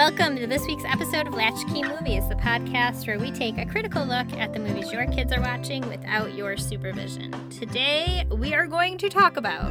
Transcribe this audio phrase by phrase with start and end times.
[0.00, 4.02] Welcome to this week's episode of Latchkey Movies, the podcast where we take a critical
[4.02, 7.50] look at the movies your kids are watching without your supervision.
[7.50, 9.68] Today, we are going to talk about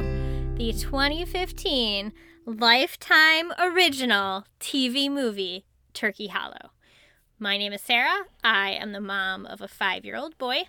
[0.54, 2.12] the 2015
[2.46, 6.70] Lifetime Original TV movie, Turkey Hollow.
[7.40, 8.26] My name is Sarah.
[8.44, 10.62] I am the mom of a five year old boy.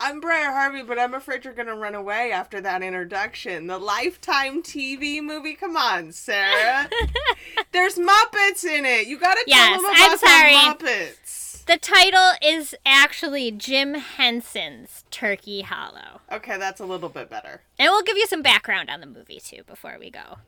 [0.00, 3.66] I'm Briar Harvey, but I'm afraid you're gonna run away after that introduction.
[3.66, 5.54] The Lifetime TV movie.
[5.54, 6.88] Come on, Sarah.
[7.72, 9.08] There's Muppets in it.
[9.08, 10.52] You gotta tell Yes, them I'm about sorry.
[10.52, 11.64] the Muppets.
[11.66, 16.20] The title is actually Jim Henson's Turkey Hollow.
[16.30, 17.62] Okay, that's a little bit better.
[17.78, 20.38] And we'll give you some background on the movie too before we go.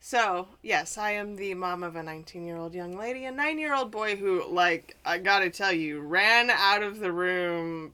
[0.00, 3.58] So, yes, I am the mom of a 19 year old young lady, a 9
[3.58, 7.92] year old boy who, like, I gotta tell you, ran out of the room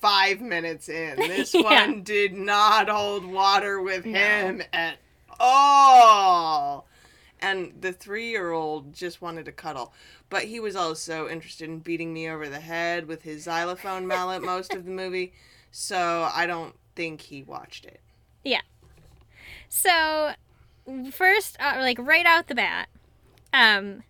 [0.00, 1.16] five minutes in.
[1.28, 1.86] This Yeah.
[1.86, 4.98] one did not hold water with him at
[5.38, 6.86] all.
[7.40, 9.92] And the three year old just wanted to cuddle.
[10.28, 14.42] But he was also interested in beating me over the head with his xylophone mallet
[14.42, 15.32] most of the movie.
[15.70, 18.00] So I don't think he watched it.
[18.44, 18.62] Yeah.
[19.68, 20.32] So,
[21.10, 22.88] first, uh, like right out the bat,
[23.52, 24.02] um,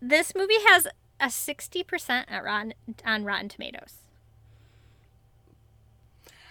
[0.00, 0.86] this movie has
[1.18, 3.94] a sixty percent at Rotten on Rotten Tomatoes,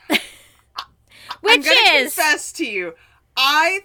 [0.09, 0.17] I'm
[1.43, 2.93] which gonna is confess to you,
[3.37, 3.81] I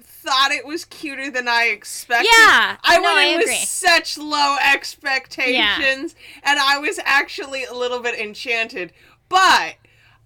[0.00, 2.30] thought it was cuter than I expected.
[2.38, 8.00] Yeah, I no, went in with such low expectations, and I was actually a little
[8.00, 8.92] bit enchanted.
[9.28, 9.74] But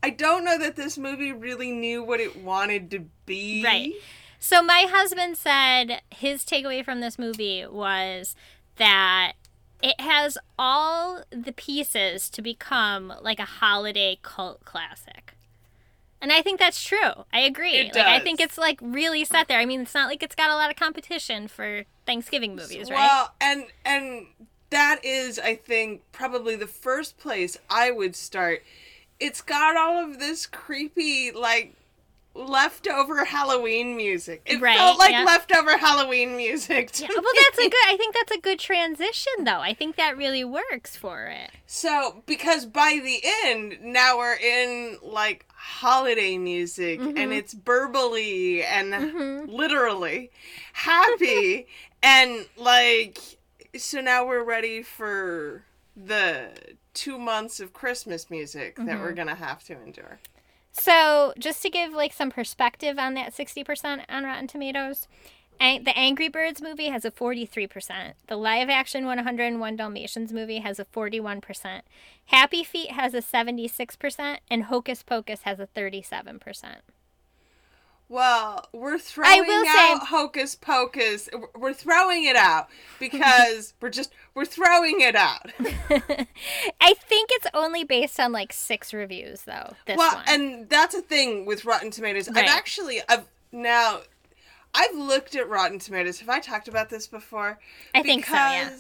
[0.03, 3.65] I don't know that this movie really knew what it wanted to be.
[3.65, 3.93] Right.
[4.39, 8.37] So my husband said his takeaway from this movie was
[8.77, 9.33] that
[9.83, 15.28] it has all the pieces to become like a holiday cult classic.
[16.21, 17.25] And I think that's true.
[17.33, 17.75] I agree.
[17.75, 19.59] It like I think it's like really set there.
[19.59, 22.99] I mean, it's not like it's got a lot of competition for Thanksgiving movies, right?
[22.99, 24.27] Well, and and
[24.71, 28.65] that is, I think, probably the first place I would start.
[29.21, 31.75] It's got all of this creepy, like
[32.39, 34.43] leftover Halloween music.
[34.47, 35.25] It Right, felt like yeah.
[35.25, 36.91] leftover Halloween music.
[37.01, 37.75] Yeah, well, that's a good.
[37.87, 39.61] I think that's a good transition, though.
[39.61, 41.51] I think that really works for it.
[41.67, 47.19] So, because by the end, now we're in like holiday music Mm-hmm.
[47.19, 50.31] and it's burbly and literally
[50.73, 51.67] happy.
[52.03, 53.21] and like,
[53.77, 55.65] so now we're ready for
[55.97, 56.51] the
[56.95, 59.01] two months of Christmas music that Mm-hmm.
[59.03, 60.19] we're going to have to endure.
[60.73, 65.09] So, just to give like some perspective on that 60% on Rotten Tomatoes,
[65.61, 68.15] Ang- the Angry Birds movie has a 43%.
[68.29, 71.81] The live action 101 Dalmatians movie has a 41%.
[72.27, 74.39] Happy Feet has a 76%.
[74.51, 76.77] And Hocus Pocus has a 37%.
[78.09, 81.29] Well, we're throwing will out say- Hocus Pocus.
[81.55, 85.53] We're throwing it out because we're just, we're throwing it out.
[86.81, 89.75] I think it's only based on like six reviews, though.
[89.87, 90.25] This well, one.
[90.27, 92.31] and that's a thing with Rotten Tomatoes.
[92.31, 92.45] Right.
[92.45, 94.01] I've actually, I've now,
[94.75, 96.21] I've looked at Rotten Tomatoes.
[96.21, 97.59] Have I talked about this before?
[97.95, 98.71] I think so, yeah.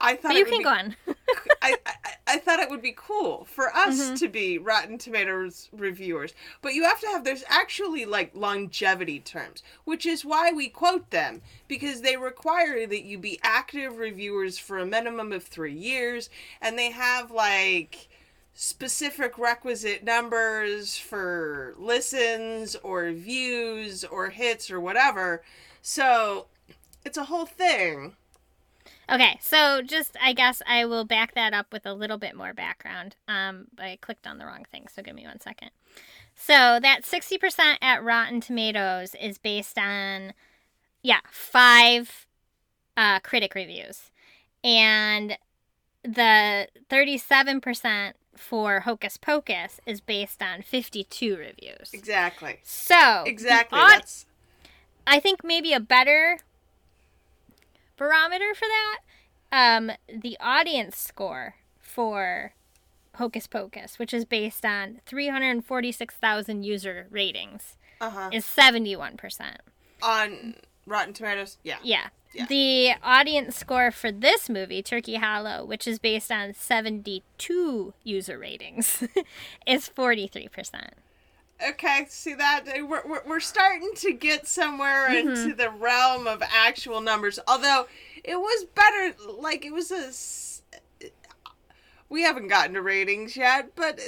[0.00, 0.96] I thought but you can be, go on.
[1.62, 1.94] I, I,
[2.28, 4.16] I thought it would be cool for us Mm-hmm.
[4.16, 9.62] to be Rotten Tomatoes reviewers, but you have to have there's actually like longevity terms,
[9.84, 14.78] which is why we quote them because they require that you be active reviewers for
[14.78, 18.08] a minimum of three years, and they have like
[18.54, 25.42] specific requisite numbers for listens or views or hits or whatever.
[25.82, 26.46] So
[27.04, 28.14] it's a whole thing.
[29.10, 32.52] Okay, so just I guess I will back that up with a little bit more
[32.52, 33.16] background.
[33.26, 35.70] Um, I clicked on the wrong thing, so give me one second.
[36.34, 40.34] So that sixty percent at Rotten Tomatoes is based on,
[41.02, 42.26] yeah, five
[42.96, 44.10] uh, critic reviews,
[44.62, 45.38] and
[46.02, 51.90] the thirty-seven percent for Hocus Pocus is based on fifty-two reviews.
[51.92, 52.60] Exactly.
[52.62, 53.78] So Exactly.
[53.78, 54.26] aud- That's
[55.06, 56.38] I think maybe a better
[57.98, 58.98] barometer for that,
[59.52, 62.54] um, the audience score for
[63.16, 68.30] Hocus Pocus, which is based on 346,000 user ratings, uh-huh.
[68.32, 69.18] is 71%.
[70.02, 70.54] on
[70.86, 71.58] Rotten Tomatoes.
[71.62, 71.78] Yeah.
[71.82, 72.08] Yeah.
[72.34, 72.46] Yeah.
[72.46, 79.02] The audience score for this movie, Turkey Hollow, which is based on 72 user ratings,
[79.66, 80.90] is 43%.
[81.66, 85.28] Okay, see that we're we're, we're starting to get somewhere Mm-hmm.
[85.28, 87.38] into the realm of actual numbers.
[87.48, 87.86] Although
[88.22, 91.06] it was better, like it was a.
[92.08, 94.00] We haven't gotten to ratings yet, but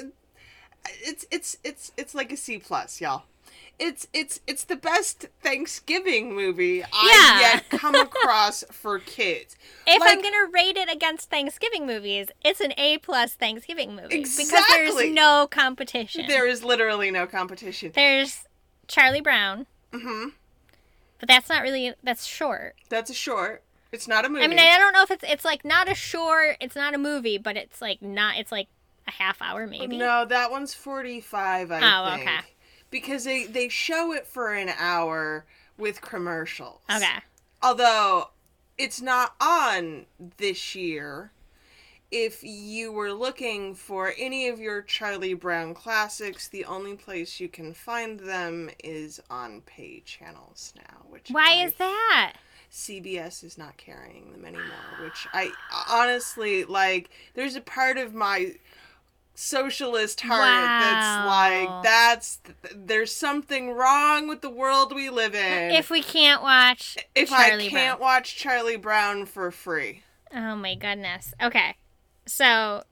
[1.03, 3.25] it's it's it's it's like a C plus, y'all.
[3.83, 9.57] It's it's it's the best Thanksgiving movie I've yet come across for kids.
[9.87, 14.15] If Like- I'm gonna rate it against Thanksgiving movies, it's an A plus Thanksgiving movie
[14.19, 14.45] exactly.
[14.85, 16.27] because there's no competition.
[16.29, 17.93] There is literally no competition.
[17.95, 18.45] There's
[18.87, 20.29] Charlie Brown, Mm-hmm.
[21.19, 22.75] but that's not really that's short.
[22.91, 23.63] That's a short.
[23.93, 24.45] It's not a movie.
[24.45, 26.99] I mean, I don't know if it's it's like not a short, it's not a
[26.99, 28.69] movie, but it's like not it's like
[29.09, 29.97] a half hour maybe.
[29.97, 32.29] No, that one's 45, I Oh, think.
[32.29, 32.39] okay.
[32.91, 35.45] Because they, they show it for an hour
[35.79, 36.81] with commercials.
[36.91, 37.19] Okay.
[37.63, 38.31] Although
[38.81, 40.07] it's not on
[40.39, 41.33] this year.
[42.11, 47.49] If you were looking for any of your Charlie Brown classics, the only place you
[47.49, 51.05] can find them is on pay channels now.
[51.09, 52.33] Which Why I is that?
[52.73, 55.53] CBS is not carrying them anymore, which I
[55.89, 57.11] honestly like.
[57.35, 58.55] There's a part of my
[59.41, 60.79] socialist heart Wow.
[60.81, 62.41] that's like, that's
[62.75, 65.71] there's something wrong with the world we live in.
[65.71, 68.01] If we can't watch if Charlie I can't Brown.
[68.01, 70.03] watch Charlie Brown for free,
[70.35, 71.35] Oh my goodness.
[71.43, 71.75] Okay.
[72.27, 72.85] So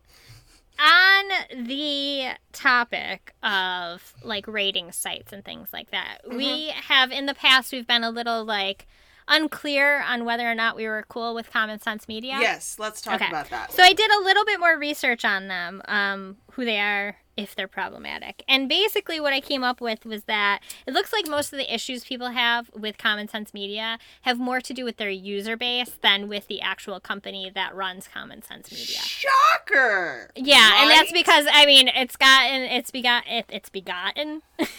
[0.81, 1.25] on
[1.67, 6.81] the topic of like rating sites and things like that, we mm-hmm.
[6.93, 8.87] have in the past we've been a little like
[9.29, 12.37] unclear on whether or not we were cool with Common Sense Media.
[12.41, 13.29] yes, let's talk Okay.
[13.29, 13.73] about that.
[13.73, 17.55] So I did a little bit more research on them, um, who they are, if
[17.55, 18.43] they're problematic.
[18.49, 21.73] And basically what I came up with was that it looks like most of the
[21.73, 25.97] issues people have with Common Sense Media have more to do with their user base
[26.03, 28.99] than with the actual company that runs Common Sense Media.
[28.99, 30.31] Shocker!
[30.35, 34.43] Yeah, and that's because I mean it's gotten it's begot it, it's begotten.
[34.59, 34.75] that's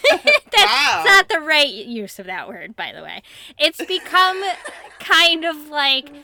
[0.62, 1.02] Wow.
[1.06, 3.22] not the right use of that word, by the way.
[3.58, 4.42] It's become
[4.98, 6.10] kind of like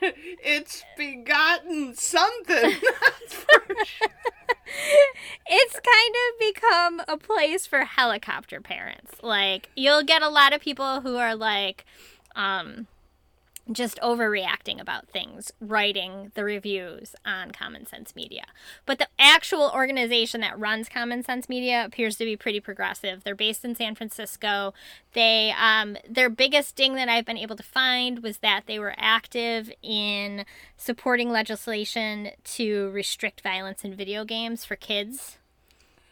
[0.00, 2.74] it's begotten something.
[3.28, 3.76] Sure.
[5.46, 9.12] it's kind of become a place for helicopter parents.
[9.22, 11.84] Like you'll get a lot of people who are like
[12.36, 12.86] um
[13.70, 18.44] just overreacting about things, writing the reviews on Common Sense Media.
[18.86, 23.22] But the actual organization that runs Common Sense Media appears to be pretty progressive.
[23.22, 24.74] They're based in San Francisco.
[25.12, 28.94] They um, their biggest ding that I've been able to find was that they were
[28.96, 30.44] active in
[30.76, 35.38] supporting legislation to restrict violence in video games for kids,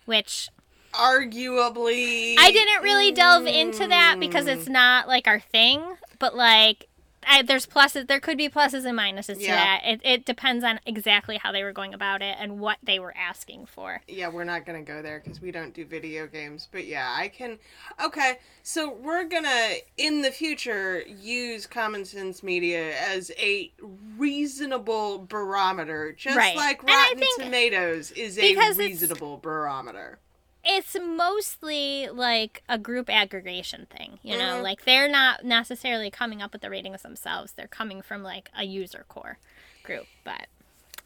[0.05, 0.51] which
[0.93, 2.35] Arguably.
[2.39, 5.83] I didn't really delve into that because it's not like our thing,
[6.19, 6.89] but like
[7.27, 8.07] I, there's pluses.
[8.09, 9.57] There could be pluses and minuses to Yeah.
[9.57, 9.81] that.
[9.85, 13.15] It, it depends on exactly how they were going about it and what they were
[13.17, 14.01] asking for.
[14.09, 16.69] Yeah, we're not gonna go there because we don't do video games.
[16.73, 17.59] But yeah, I can.
[18.03, 23.71] Okay, so we're gonna in the future use Common Sense Media as a
[24.17, 26.57] reasonable barometer, just Right.
[26.57, 30.19] like Rotten think- Tomatoes is a reasonable barometer.
[30.65, 34.59] It's mostly like a group aggregation thing, you know.
[34.59, 34.63] Mhm.
[34.63, 37.53] Like they're not necessarily coming up with the ratings themselves.
[37.53, 39.39] They're coming from like a user core
[39.83, 40.47] group, but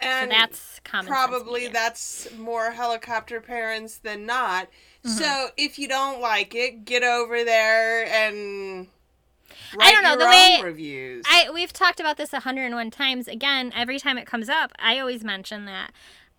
[0.02, 1.06] so that's common.
[1.06, 4.66] probably that's more helicopter parents than not.
[5.04, 5.10] Mm-hmm.
[5.10, 8.88] So if you don't like it, get over there and
[9.74, 11.24] I write don't know, your the way- reviews.
[11.30, 13.28] I we've talked about this 101 times.
[13.28, 15.92] Again, every time it comes up, I always mention that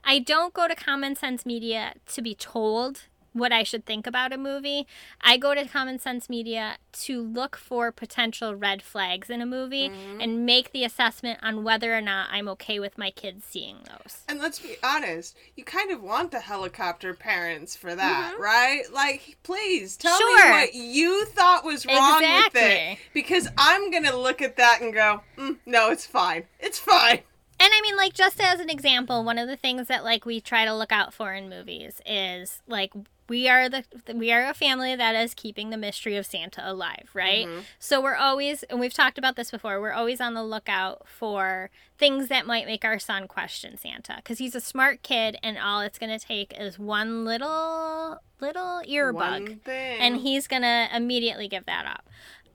[0.05, 3.01] I don't go to Common Sense Media to be told
[3.33, 4.87] what I should think about a movie.
[5.19, 9.91] I go to Common Sense Media to look for potential red flags in a movie
[10.21, 14.21] and make the assessment on whether or not I'm okay with my kids seeing those.
[14.29, 18.83] And let's be honest, you kind of want the helicopter parents for that, right?
[18.93, 20.37] Like, please tell Mm-hmm.
[20.39, 20.45] Sure.
[20.53, 22.57] me what you thought was wrong with it.
[22.57, 22.99] Exactly.
[23.13, 26.43] Because I'm going to look at that and go, mm, no, it's fine.
[26.61, 27.19] It's fine.
[27.59, 30.41] And I mean, like, just as an example, one of the things that like we
[30.41, 32.91] try to look out for in movies is like
[33.27, 33.83] we are the
[34.13, 37.47] we are a family that is keeping the mystery of Santa alive, right?
[37.47, 37.61] Mm-hmm.
[37.79, 41.69] So we're always, and we've talked about this before, we're always on the lookout for
[41.97, 45.81] things that might make our son question Santa because he's a smart kid, and all
[45.81, 49.63] it's gonna take is one little little earbug
[49.99, 52.07] and he's gonna immediately give that up.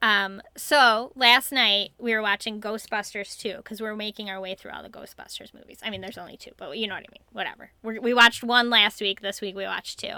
[0.03, 4.71] Um, so last night we were watching Ghostbusters 2 because we're making our way through
[4.71, 5.79] all the Ghostbusters movies.
[5.83, 7.23] I mean, there's only two, but you know what I mean.
[7.33, 7.71] Whatever.
[7.83, 9.21] we we watched one last week.
[9.21, 10.17] This week we watched two,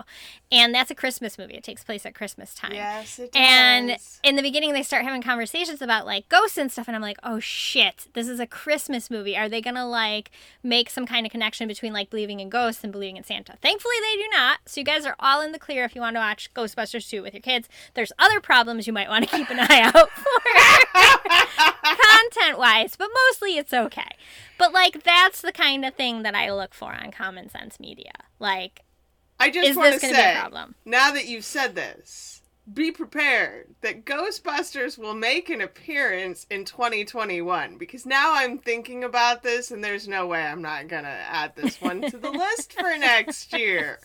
[0.50, 1.54] and that's a Christmas movie.
[1.54, 2.74] It takes place at Christmas time.
[2.74, 3.40] Yes, it does.
[3.42, 7.02] And in the beginning, they start having conversations about like ghosts and stuff, and I'm
[7.02, 9.36] like, oh shit, this is a Christmas movie.
[9.36, 10.30] Are they gonna like
[10.62, 13.56] make some kind of connection between like believing in ghosts and believing in Santa?
[13.60, 14.60] Thankfully, they do not.
[14.66, 17.22] So you guys are all in the clear if you want to watch Ghostbusters 2
[17.22, 17.68] with your kids.
[17.94, 20.40] There's other problems you might want to keep an eye out for
[21.82, 24.16] content wise, but mostly it's okay.
[24.58, 28.12] But like that's the kind of thing that I look for on Common Sense Media.
[28.38, 28.82] Like,
[29.40, 32.92] I just want to going to be a say, now that you've said this, be
[32.92, 39.70] prepared that Ghostbusters will make an appearance in 2021 because now I'm thinking about this
[39.70, 42.82] and there's no way I'm not going to add this one to the list for
[42.98, 43.98] next year.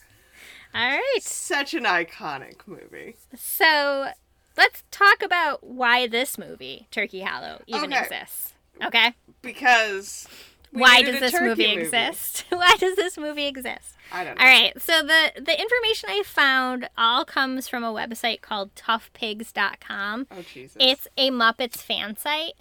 [0.73, 1.19] All right.
[1.21, 3.15] Such an iconic movie.
[3.35, 4.09] So
[4.57, 8.01] let's talk about why this movie, Turkey Hollow, even Okay.
[8.01, 8.53] exists.
[8.83, 9.13] Okay.
[9.41, 10.27] Because
[10.71, 12.45] why does this turkey movie, exist?
[12.49, 13.95] why does this movie exist?
[14.11, 14.43] I don't know.
[14.43, 14.81] All right.
[14.81, 20.27] So the the information I found all comes from a website called toughpigs.com.
[20.31, 20.77] Oh Jesus.
[20.79, 22.53] It's a Muppets fan site.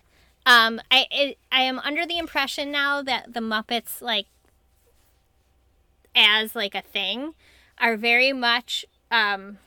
[0.44, 4.26] Um, I it, I am under the impression now that the Muppets like
[6.14, 7.34] as like a thing
[7.78, 9.58] are very much um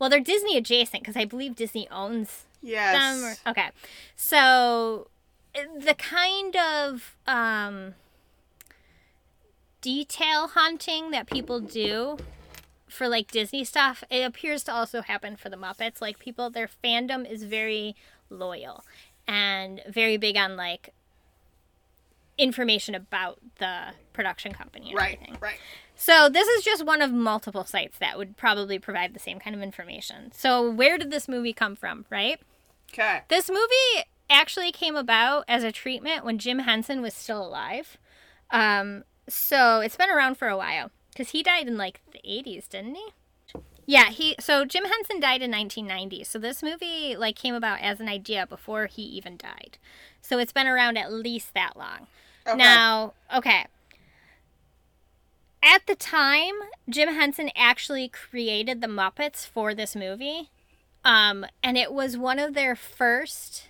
[0.00, 2.96] well they're Disney adjacent because I believe Disney owns yes.
[2.96, 3.24] them.
[3.24, 3.70] Or, okay,
[4.16, 5.06] so
[5.54, 7.94] the kind of um
[9.80, 12.18] detail hunting that people do
[12.88, 16.00] for like Disney stuff, it appears to also happen for the Muppets.
[16.00, 17.94] Like people, their fandom is very
[18.28, 18.84] loyal
[19.26, 20.92] and very big on like
[22.36, 25.14] information about the production company and right.
[25.14, 25.36] everything.
[25.40, 25.58] Right.
[26.00, 29.54] So this is just one of multiple sites that would probably provide the same kind
[29.54, 30.32] of information.
[30.32, 32.40] So where did this movie come from, right?
[32.90, 33.20] Okay.
[33.28, 37.98] This movie actually came about as a treatment when Jim Henson was still alive.
[38.50, 42.66] Um, so it's been around for a while because he died in like the 80s,
[42.66, 43.08] didn't he?
[43.84, 46.24] Yeah, he so Jim Henson died in 1990.
[46.24, 49.76] So this movie like came about as an idea before he even died.
[50.22, 52.06] So it's been around at least that long.
[52.46, 52.56] Okay.
[52.56, 53.66] Now, okay.
[55.62, 56.54] At the time,
[56.88, 60.50] Jim Henson actually created the Muppets for this movie.
[61.04, 63.68] Um, and it was one of their first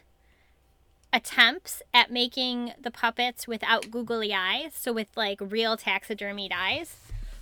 [1.12, 6.96] attempts at making the puppets without googly eyes, so with like real taxidermied eyes,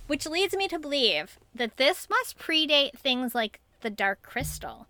[0.07, 4.87] which leads me to believe that this must predate things like the Dark Crystal.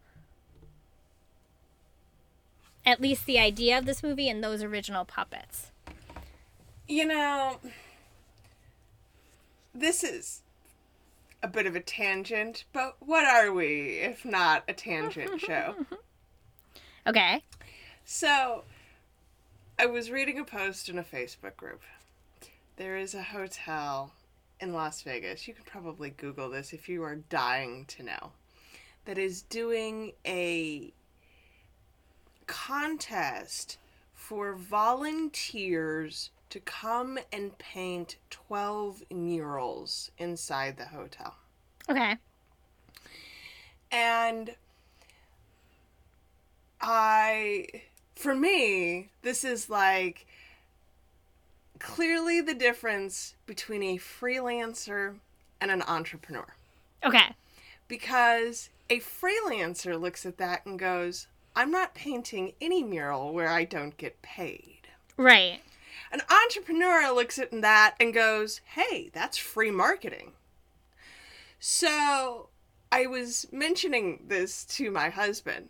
[2.85, 5.71] At least the idea of this movie and those original puppets.
[6.87, 7.59] You know,
[9.73, 10.41] this is
[11.41, 15.75] a bit of a tangent, but what are we if not a tangent show?
[17.07, 17.43] Okay.
[18.05, 18.63] So,
[19.77, 21.81] I was reading a post in a Facebook group.
[22.75, 24.11] There is a hotel
[24.59, 25.47] in Las Vegas.
[25.47, 28.31] You could probably Google this if you are dying to know.
[29.05, 30.91] That is doing a
[32.45, 33.77] contest
[34.13, 41.35] for volunteers to come and paint 12 murals inside the hotel.
[41.89, 42.17] Okay.
[43.91, 44.55] And
[46.81, 47.67] I,
[48.15, 50.25] for me, this is like
[51.79, 55.15] clearly the difference between a freelancer
[55.61, 56.47] and an entrepreneur.
[57.03, 57.33] Okay.
[57.87, 63.65] Because a freelancer looks at that and goes, I'm not painting any mural where I
[63.65, 64.87] don't get paid.
[65.17, 65.61] Right.
[66.11, 70.33] An entrepreneur looks at that and goes, hey, that's free marketing.
[71.59, 72.49] So
[72.91, 75.69] I was mentioning this to my husband,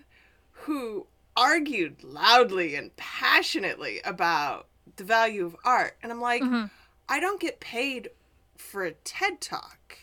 [0.52, 5.98] who argued loudly and passionately about the value of art.
[6.04, 6.70] And I'm like, Mhm.
[7.08, 8.10] I don't get paid
[8.58, 9.98] for a TED talk.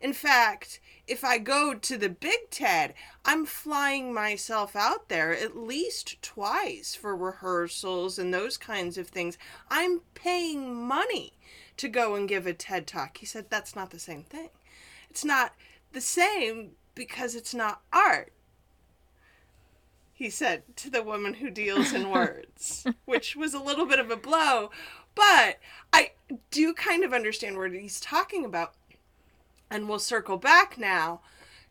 [0.00, 5.56] In fact, if I go to the Big TED, I'm flying myself out there at
[5.56, 9.36] least twice for rehearsals and those kinds of things.
[9.68, 11.32] I'm paying money
[11.78, 13.16] to go and give a TED talk.
[13.16, 14.50] He said, That's not the same thing.
[15.10, 15.52] It's not
[15.90, 18.32] the same because it's not art.
[20.12, 24.12] He said to the woman who deals in words, which was a little bit of
[24.12, 24.70] a blow,
[25.16, 25.58] but
[25.92, 26.12] I
[26.52, 28.74] do kind of understand what he's talking about.
[29.70, 31.20] And we'll circle back now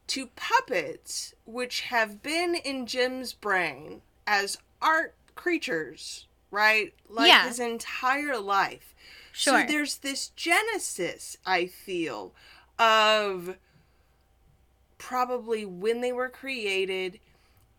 [0.08, 6.94] to puppets, which have been in Jim's brain as art creatures, right?
[7.08, 7.48] Like Yeah.
[7.48, 8.96] his entire life.
[9.32, 9.62] Sure.
[9.62, 12.34] So there's this genesis, I feel,
[12.78, 13.58] of
[14.98, 17.20] probably when they were created,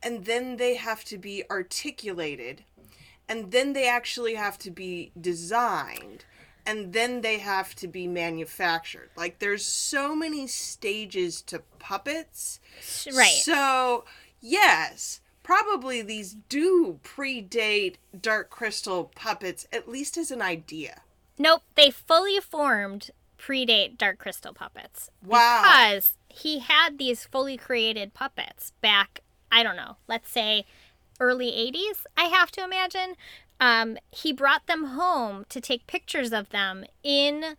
[0.03, 2.65] and then they have to be articulated,
[3.29, 6.25] and then they actually have to be designed,
[6.67, 9.11] and then they have to be manufactured.
[9.17, 12.61] Like there's so many stages to puppets.
[13.15, 13.41] right.
[13.43, 14.05] So,
[14.41, 21.03] yes, probably these do predate Dark Crystal puppets, at least as an idea.
[21.39, 25.11] Nope, they fully formed predate Dark Crystal puppets.
[25.25, 25.63] Wow.
[25.63, 30.67] Because he had these fully created puppets back, I don't know, let's say
[31.19, 33.17] early 80s, I have to imagine.
[33.61, 37.57] Um, he brought them home to take pictures of them in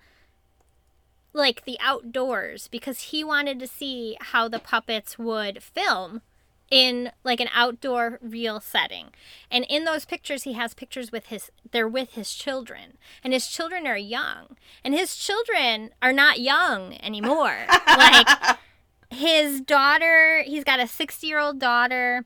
[1.34, 6.22] like the outdoors because he wanted to see how the puppets would film
[6.70, 9.08] in like an outdoor real setting.
[9.52, 12.98] And in those pictures he has pictures with his they're with his children.
[13.24, 14.58] And his children are young.
[14.84, 17.58] And his children are not young anymore.
[17.88, 18.58] like
[19.12, 22.26] his daughter, he's got a 60-year-old daughter,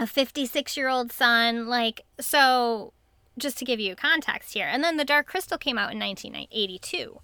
[0.00, 2.94] a 56-year-old son, like so
[3.38, 4.66] just to give you context here.
[4.66, 7.20] And then The Dark Crystal came out in 1982.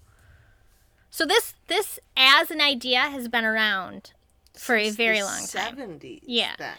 [1.09, 4.13] So this this as an idea has been around
[4.55, 5.75] for a very long time.
[5.75, 6.21] 70s.
[6.23, 6.55] Yeah.
[6.57, 6.75] Then.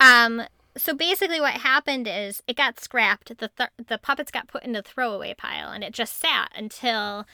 [0.00, 0.42] Um
[0.76, 3.36] so basically what happened is it got scrapped.
[3.36, 7.26] The th- the puppets got put in the throwaway pile and it just sat until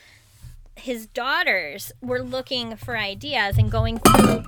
[0.76, 4.44] his daughters were looking for ideas and going through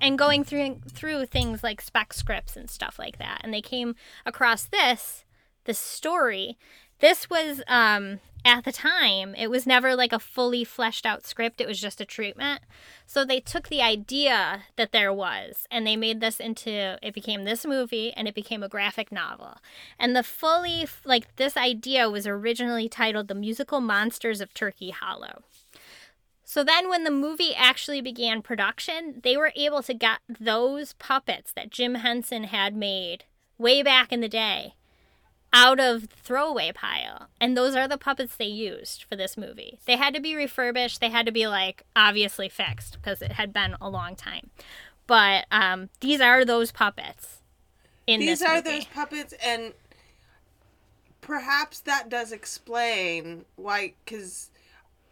[0.00, 3.40] and going through through things like spec scripts and stuff like that.
[3.42, 5.24] And they came across this
[5.64, 6.58] this story.
[7.00, 11.60] This was um at the time, it was never like a fully fleshed out script.
[11.60, 12.62] It was just a treatment.
[13.06, 17.44] So they took the idea that there was and they made this into it became
[17.44, 19.58] this movie and it became a graphic novel.
[19.98, 25.42] And the fully like this idea was originally titled The Musical Monsters of Turkey Hollow.
[26.52, 31.52] So then, when the movie actually began production, they were able to get those puppets
[31.52, 33.22] that Jim Henson had made
[33.56, 34.74] way back in the day
[35.52, 37.28] out of the throwaway pile.
[37.40, 39.78] And those are the puppets they used for this movie.
[39.86, 43.52] They had to be refurbished, they had to be like obviously fixed because it had
[43.52, 44.50] been a long time.
[45.06, 47.42] But um, these are those puppets
[48.08, 48.70] in These are movie.
[48.70, 49.72] those puppets, and
[51.20, 53.92] perhaps that does explain why.
[54.04, 54.49] Because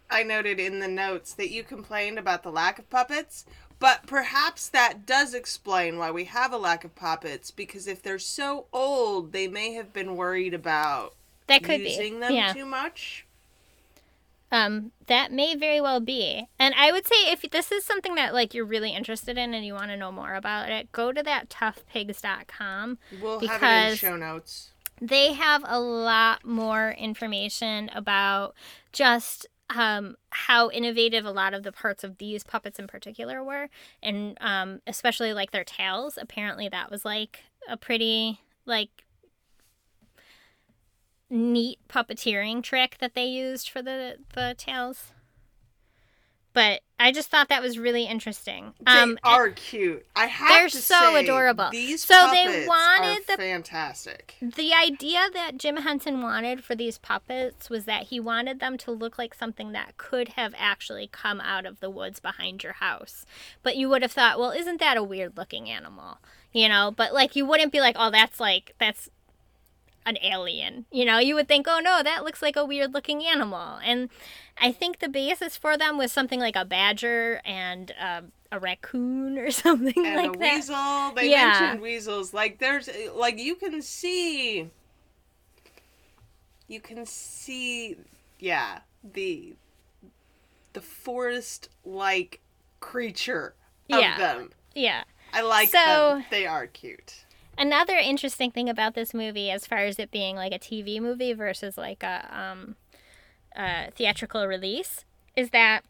[0.09, 3.45] I noted in the notes that you complained about the lack of puppets,
[3.79, 7.51] but perhaps that does explain why we have a lack of puppets.
[7.51, 11.13] Because if they're so old, they may have been worried about
[11.47, 12.19] that could using be.
[12.19, 12.53] them yeah.
[12.53, 13.25] too much.
[14.51, 16.47] Um, that may very well be.
[16.57, 19.63] And I would say if this is something that like you're really interested in and
[19.63, 22.97] you want to know more about it, go to that toughpigs.com.
[23.21, 24.71] We'll have it in Because- show notes.
[25.01, 28.53] They have a lot more information about
[28.91, 33.69] just um, how innovative a lot of the parts of these puppets in particular were,
[34.01, 36.17] and um, especially like their tails.
[36.19, 39.05] Apparently, that was like a pretty like
[41.29, 45.13] neat puppeteering trick that they used for the the tails.
[46.53, 48.73] But I just thought that was really interesting.
[48.85, 50.05] Um, they are cute.
[50.15, 51.69] I have they're to so say, adorable.
[51.71, 54.35] These So they puppets wanted are the- fantastic.
[54.41, 58.91] The idea that Jim Henson wanted for these puppets was that he wanted them to
[58.91, 63.25] look like something that could have actually come out of the woods behind your house.
[63.63, 66.17] But you would have thought, well, isn't that a weird looking animal?
[66.51, 69.07] You know, but like you wouldn't be like, oh, that's like, that's
[70.09, 70.85] an alien.
[70.91, 73.79] You know, you would think, oh no, that looks like a weird looking animal.
[73.83, 74.09] And
[74.57, 79.37] I think the basis for them was something like a badger and um, a raccoon
[79.37, 80.55] or something and like a that.
[80.55, 81.11] weasel.
[81.15, 81.45] They Yeah.
[81.59, 82.33] mentioned weasels.
[82.33, 84.69] Like there's like you can see
[86.67, 87.95] you can see
[88.39, 89.55] yeah, the
[90.73, 92.41] the forest like
[92.79, 93.53] creature
[93.91, 94.17] of Yeah.
[94.17, 94.49] them.
[94.75, 95.03] Yeah.
[95.33, 95.77] I like So-
[96.15, 96.25] them.
[96.31, 97.25] They are cute.
[97.59, 101.33] Another interesting thing about this movie, as far as it being like a TV movie
[101.33, 102.77] versus like a um,
[103.95, 105.03] theatrical release,
[105.35, 105.83] is that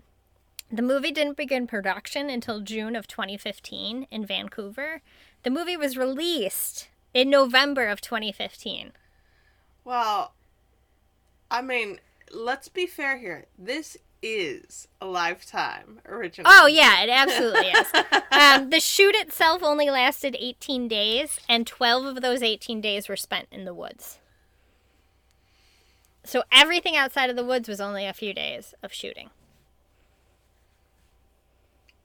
[0.72, 5.04] the movie didn't begin production until June of 2015 in Vancouver.
[5.44, 8.92] The movie was released in November of 2015.
[9.84, 10.34] Well,
[11.52, 12.00] I mean,
[12.32, 13.46] let's be fair here.
[13.60, 16.52] This is a lifetime original.
[16.54, 17.88] Oh yeah, it absolutely is.
[18.32, 23.18] Um, the shoot itself only lasted 18 days, and 12 of those 18 days were
[23.18, 24.20] spent in the woods.
[26.24, 29.30] So everything outside of the woods was only a few days of shooting.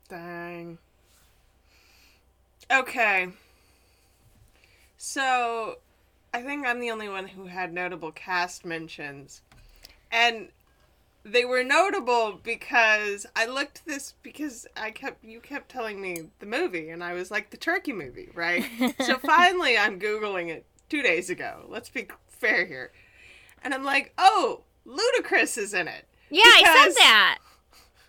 [0.09, 0.79] Dang.
[2.72, 3.29] Okay.
[4.96, 5.77] So,
[6.33, 9.42] I think I'm the only one who had notable cast mentions.
[10.11, 10.48] And
[11.24, 16.46] they were notable because I looked this because I kept you kept telling me the
[16.46, 18.64] movie and I was like the turkey movie, right?
[19.00, 21.64] so finally I'm googling it 2 days ago.
[21.68, 22.92] Let's be fair here.
[23.62, 27.38] And I'm like, "Oh, Ludacris is in it." Yeah, I said that.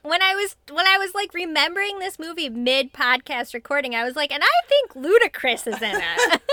[0.01, 4.17] When I was when I was like remembering this movie mid podcast recording, I was
[4.17, 6.41] like, and I think Ludacris is in it.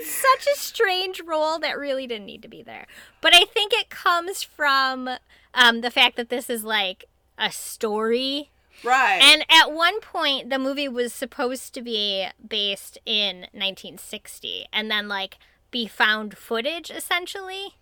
[0.00, 2.86] it's such a strange role that really didn't need to be there.
[3.20, 5.08] But I think it comes from
[5.54, 7.04] um, the fact that this is like
[7.38, 8.50] a story.
[8.82, 9.20] Right.
[9.22, 15.06] And at one point, the movie was supposed to be based in 1960 and then
[15.08, 15.38] like
[15.70, 17.74] be found footage essentially.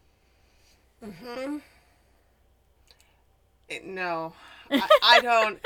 [3.69, 4.33] It- no,
[4.71, 5.61] I, I don't.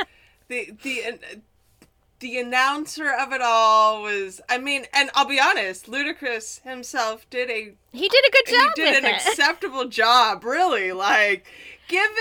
[0.48, 1.18] The the
[2.22, 4.40] the announcer of it all was.
[4.48, 8.72] I mean, and I'll be honest, Ludacris himself did a He did a good job.
[8.74, 9.16] he did an it.
[9.16, 10.42] acceptable job.
[10.44, 11.44] Really, like
[11.88, 12.16] given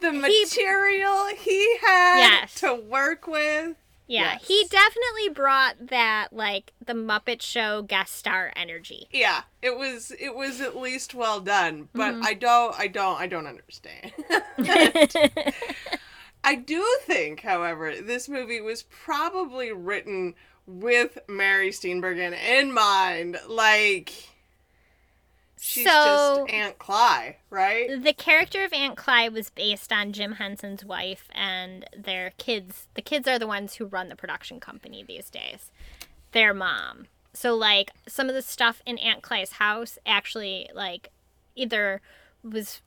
[0.00, 2.54] the He- material he had Yes.
[2.56, 3.76] to work with.
[4.06, 4.48] yeah, Yes.
[4.48, 9.08] he definitely brought that like the Muppet Show guest star energy.
[9.12, 12.24] Yeah, it was it was at least well done, but Mm-hmm.
[12.26, 14.12] I don't I don't I don't understand.
[16.44, 20.34] I do think, however, this movie was probably written
[20.66, 23.38] with Mary Steenburgen in mind.
[23.48, 24.12] Like
[25.58, 28.02] she's so just Aunt Cly, right?
[28.02, 32.88] the character of Aunt Cly was based on Jim Henson's wife and their kids.
[32.94, 35.72] The kids are the ones who run the production company these days.
[36.32, 37.06] Their mom.
[37.32, 41.08] So like some of the stuff in Aunt Cly's house actually like
[41.56, 42.00] either
[42.42, 42.82] was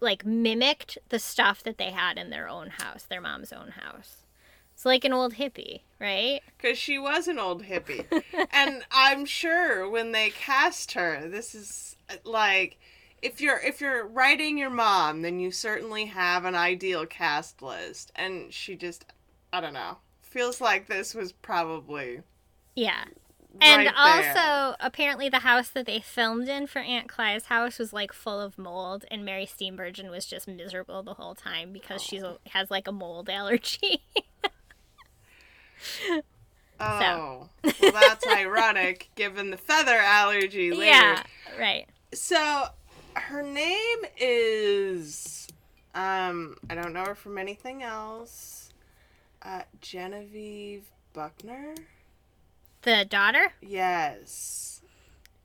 [0.00, 4.24] like mimicked the stuff that they had in their own house, their mom's own house.
[4.74, 6.40] It's like an old hippie, right?
[6.56, 8.06] Because she was an old hippie.
[8.50, 12.78] and I'm sure when they cast her, this is like
[13.20, 18.10] if you're if you're writing your mom, then you certainly have an ideal cast list.
[18.16, 19.04] And she just
[19.52, 19.98] I don't know.
[20.22, 22.20] Feels like this was probably
[22.74, 23.04] Yeah.
[23.60, 27.92] And right also, apparently, the house that they filmed in for Aunt Cly's house was
[27.92, 32.22] like full of mold, and Mary Steenburgen was just miserable the whole time because she's
[32.22, 34.02] a, has like a mold allergy.
[36.82, 37.48] Oh.
[37.82, 40.84] Well that's ironic given the feather allergy later.
[40.84, 41.22] yeah,
[41.58, 41.86] right.
[42.14, 42.64] So
[43.14, 45.46] her name is
[45.94, 48.72] um I don't know her from anything else.
[49.42, 51.74] Uh Genevieve Buckner?
[52.82, 53.52] The daughter?
[53.60, 54.82] Yes.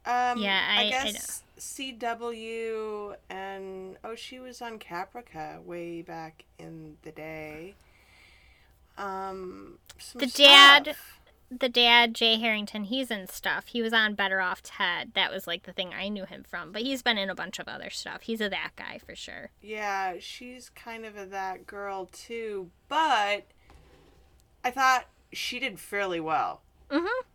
[0.05, 6.97] Um Yeah, I- I guess CW and oh she was on Caprica way back in
[7.03, 7.75] the day.
[8.97, 9.79] Um
[10.13, 10.95] The dad-
[11.51, 13.67] The dad, Jay Harrington, he's in stuff.
[13.67, 15.11] He was on Better Off Ted.
[15.13, 16.71] That was like the thing I knew him from.
[16.71, 18.23] But he's been in a bunch of other stuff.
[18.23, 19.51] He's a that guy for sure.
[19.61, 23.45] Yeah, she's kind of a that girl too, but
[24.63, 26.63] I thought she did fairly well.
[26.89, 27.27] Mm-hmm.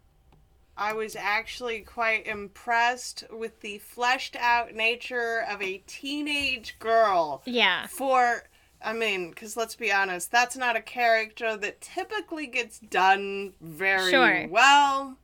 [0.76, 7.86] I was actually quite impressed with the fleshed out nature of a teenage girl Yeah.
[7.86, 8.44] for
[8.82, 14.10] I mean, because let's be honest, that's not a character that typically gets done very
[14.10, 14.48] Sure.
[14.48, 15.18] well.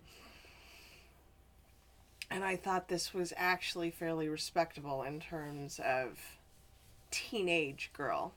[2.30, 6.18] And I thought this was actually fairly respectable in terms of
[7.10, 8.34] teenage girl.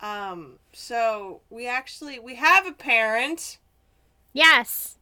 [0.00, 3.58] Um, so we actually we have a parent.
[4.36, 4.98] Yes.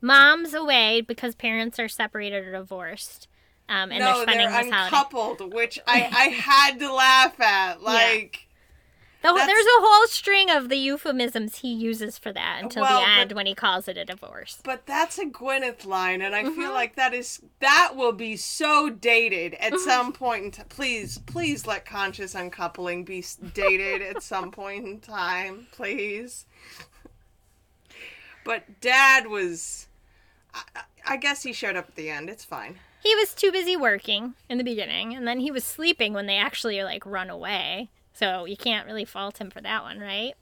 [0.00, 3.28] Mom's away because parents are separated or divorced.
[3.68, 4.96] Um, and no, they're spending they're this holiday.
[4.96, 7.82] uncoupled, which I I had to laugh at.
[7.82, 8.46] Like
[9.20, 13.00] The, whole- there's a whole string of the euphemisms he uses for that until Well,
[13.00, 14.60] the but- end when he calls it a divorce.
[14.64, 16.60] But that's a Gwyneth line, and I Mm-hmm.
[16.60, 19.84] feel like that is that will be so dated at Mm-hmm.
[19.90, 20.44] some point.
[20.44, 23.22] In t- please, please let conscious uncoupling be
[23.52, 26.46] dated at some point in time, please.
[28.48, 29.88] But Dad was,
[30.54, 30.62] I,
[31.06, 32.30] I- guess he showed up at the end.
[32.30, 32.76] It's fine.
[33.02, 36.38] He was too busy working in the beginning, and then he was sleeping when they
[36.38, 37.90] actually like run away.
[38.14, 40.32] So you can't really fault him for that one, right?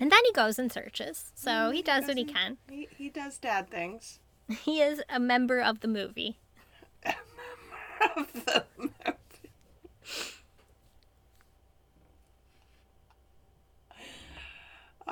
[0.00, 1.30] And then he goes and searches.
[1.36, 2.56] So mm, he does what he can.
[2.68, 4.18] He he does Dad things.
[4.64, 6.36] He is a member of the movie.
[8.16, 8.92] of the movie.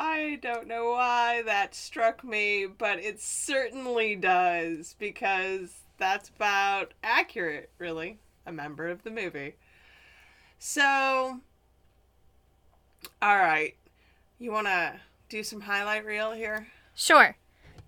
[0.00, 7.70] I don't know why that struck me, but it certainly does because that's about accurate,
[7.78, 8.18] really.
[8.46, 9.56] A member of the movie.
[10.60, 11.40] So,
[13.20, 13.74] all right.
[14.38, 16.68] You want to do some highlight reel here?
[16.94, 17.36] Sure.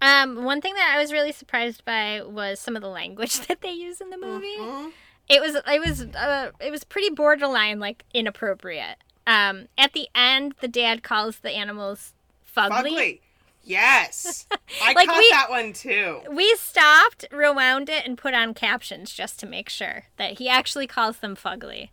[0.03, 3.61] Um, one thing that I was really surprised by was some of the language that
[3.61, 4.57] they use in the movie.
[4.59, 4.93] Mhm.
[5.29, 8.97] It was it was uh, it was pretty borderline like inappropriate.
[9.27, 12.15] Um, at the end, the dad calls the animals
[12.57, 12.71] fugly.
[12.71, 13.21] Fugly.
[13.63, 14.47] Yes.
[14.83, 16.21] I Like caught we- that one too.
[16.31, 20.87] We stopped, rewound it, and put on captions just to make sure that he actually
[20.87, 21.91] calls them fugly.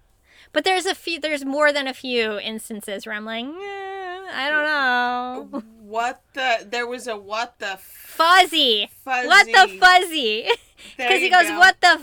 [0.54, 4.50] But there's a few, there's more than a few instances where I'm like, eh, I
[4.50, 6.66] don't know, What the?
[6.70, 8.90] There was a what the f- fuzzy.
[9.04, 9.28] fuzzy.
[9.28, 10.50] What the fuzzy?
[10.96, 11.58] Because he goes, go.
[11.60, 12.00] what the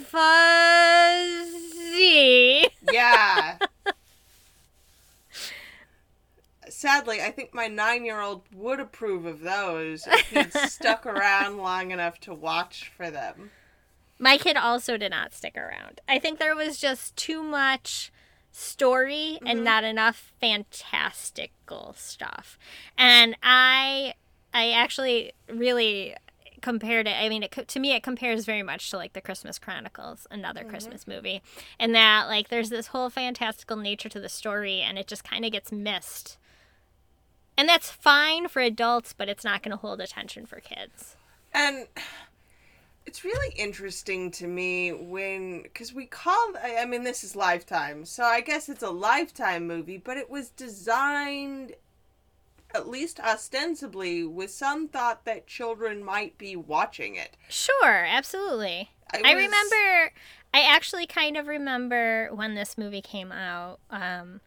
[1.44, 2.66] fuzzy?
[2.92, 3.56] Yeah.
[6.84, 12.20] Sadly, I think my nine-year-old would approve of those if he'd stuck around long enough
[12.20, 13.52] to watch for them.
[14.18, 16.02] My kid also did not stick around.
[16.06, 18.12] I think there was just too much
[18.52, 19.64] story and mm-hmm.
[19.64, 22.58] not enough fantastical stuff.
[22.98, 24.12] And I
[24.52, 26.14] I actually really
[26.60, 27.16] compared it.
[27.16, 30.60] I mean, it to me it compares very much to like the Christmas Chronicles, another
[30.60, 30.68] mm-hmm.
[30.68, 31.40] Christmas movie,
[31.78, 35.46] and that like there's this whole fantastical nature to the story, and it just kind
[35.46, 36.36] of gets missed.
[37.56, 41.16] And that's fine for adults, but it's not going to hold attention for kids.
[41.52, 41.86] And
[43.06, 48.24] it's really interesting to me when because we call I mean this is Lifetime, so
[48.24, 51.74] I guess it's a Lifetime movie, but it was designed
[52.74, 57.36] at least ostensibly with some thought that children might be watching it.
[57.48, 58.90] Sure, absolutely.
[59.12, 60.12] I I remember.
[60.52, 63.80] I actually kind of remember when this movie came out.
[63.90, 64.40] Um,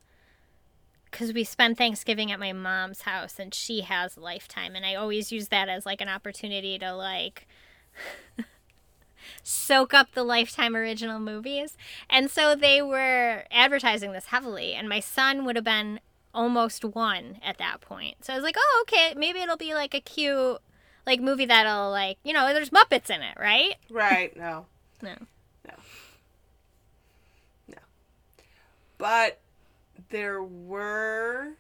[1.11, 5.31] because we spend Thanksgiving at my mom's house, and she has Lifetime, and I always
[5.31, 7.47] use that as like an opportunity to like
[9.43, 11.77] soak up the Lifetime original movies.
[12.09, 15.99] And so they were advertising this heavily, and my son would have been
[16.33, 18.23] almost one at that point.
[18.23, 20.59] So I was like, oh, okay, maybe it'll be like a cute
[21.05, 23.75] like movie that'll like you know there's Muppets in it, right?
[23.89, 24.65] Right, No.
[25.01, 25.15] no.
[25.65, 25.73] no.
[27.69, 27.77] No.
[28.97, 29.39] But
[30.09, 31.53] there were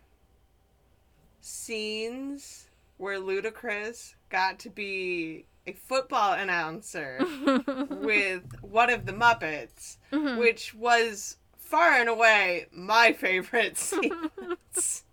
[1.41, 7.19] scenes where Ludacris got to be a football announcer
[7.89, 10.37] with one of the Muppets, Mhm.
[10.39, 15.03] which was far and away my favorite scenes.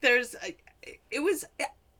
[0.00, 0.56] There's a,
[1.10, 1.44] it was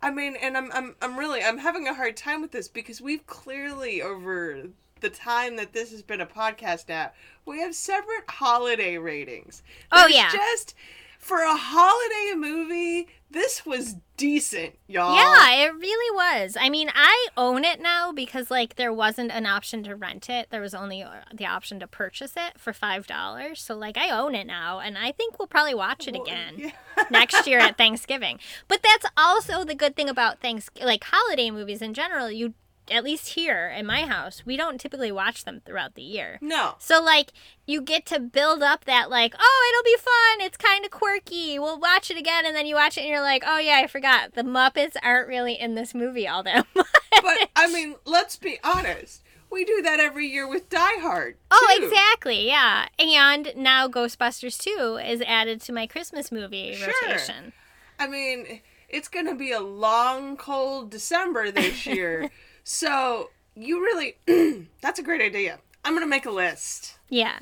[0.03, 3.01] I mean and I'm I'm I'm really I'm having a hard time with this because
[3.01, 4.64] we've clearly over
[5.03, 7.12] the time that this has been a podcast now,
[7.45, 9.62] we have separate holiday ratings.
[9.91, 10.31] Oh, yeah.
[10.33, 10.75] Just
[11.19, 15.15] for a holiday movie, this was decent, y'all.
[15.15, 16.57] Yeah, it really was.
[16.61, 20.49] I mean, I own it now because like there wasn't an option to rent it.
[20.51, 23.61] There was only uh, the option to purchase it for five dollars.
[23.61, 26.71] So like I own it now, and I think we'll probably watch it again yeah.
[27.11, 28.38] next year at Thanksgiving.
[28.69, 32.31] But that's also the good thing about thanks like holiday movies in general.
[32.31, 32.55] You
[32.90, 36.38] at least here in my house, we don't typically watch them throughout the year.
[36.40, 36.75] No.
[36.79, 37.33] So like
[37.66, 40.47] you get to build up that like, oh, it'll be fun.
[40.47, 41.59] It's kind of quirky.
[41.59, 43.87] We'll watch it again, and then you watch it and you're like, oh yeah, I
[43.87, 44.35] forgot.
[44.35, 46.87] The Muppets aren't really in this movie all that much.
[47.23, 49.23] But I mean, let's be honest.
[49.51, 51.37] We do that every year with Die Hard.
[51.51, 52.87] oh, exactly, yeah.
[52.99, 56.90] And now Ghostbusters 2 is added to my Christmas movie Sure.
[57.03, 57.53] rotation.
[57.99, 62.31] I mean, it's going to be a long, cold December this year.
[62.64, 64.16] so, you really.
[64.81, 65.59] that's a great idea.
[65.85, 66.98] I'm going to make a list.
[67.09, 67.38] Yeah.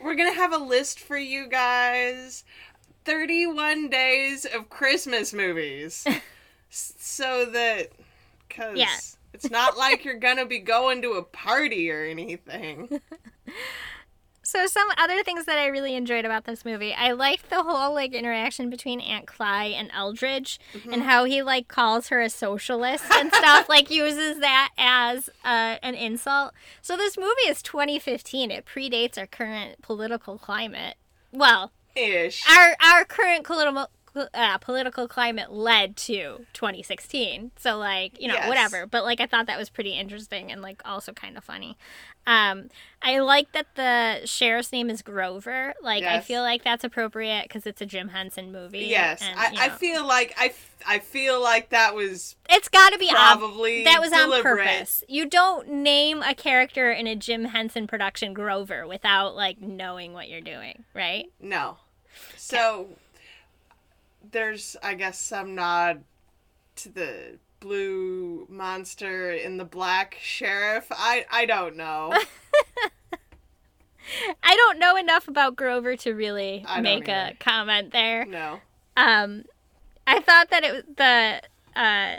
[0.00, 2.44] We're going to have a list for you guys
[3.04, 6.06] 31 days of Christmas movies.
[6.70, 7.92] So that.
[8.46, 8.76] Because.
[8.76, 8.94] Yeah.
[9.32, 13.00] It's not like you're gonna be going to a party or anything.
[14.48, 17.92] So some other things that I really enjoyed about this movie, I liked the whole
[17.92, 20.58] like interaction between Aunt Cly and Eldridge,
[20.90, 25.76] and how he like calls her a socialist and stuff, like uses that as uh,
[25.82, 26.54] an insult.
[26.80, 28.50] So this movie is 2015.
[28.50, 30.96] It predates our current political climate.
[31.30, 32.42] Well, Ish.
[32.48, 33.90] our our current political
[34.34, 38.48] uh, political climate led to 2016 so like you know Yes.
[38.48, 38.86] whatever.
[38.86, 41.76] But like i thought that was pretty interesting and like also kind of funny.
[42.26, 42.68] Um
[43.02, 45.74] i like that the sheriff's name is grover.
[45.82, 49.50] Like i feel like that's appropriate because it's a jim henson movie Yes, and, I,
[49.52, 53.08] you I feel like I, f- I feel like that was it's got to be
[53.10, 55.02] ob- probably that was on purpose.
[55.08, 60.28] You don't name a character in a jim henson production grover without like knowing what
[60.28, 61.26] you're doing right?
[61.40, 61.76] No,
[62.36, 62.88] so
[64.30, 66.04] there's I guess some nod
[66.76, 70.86] to the blue monster in the black sheriff.
[70.90, 72.12] I I don't know.
[74.42, 78.24] I don't know enough about Grover to really make a comment there.
[78.24, 78.60] no.
[78.96, 79.44] Um,
[80.06, 81.42] I thought that it was the
[81.78, 82.16] uh,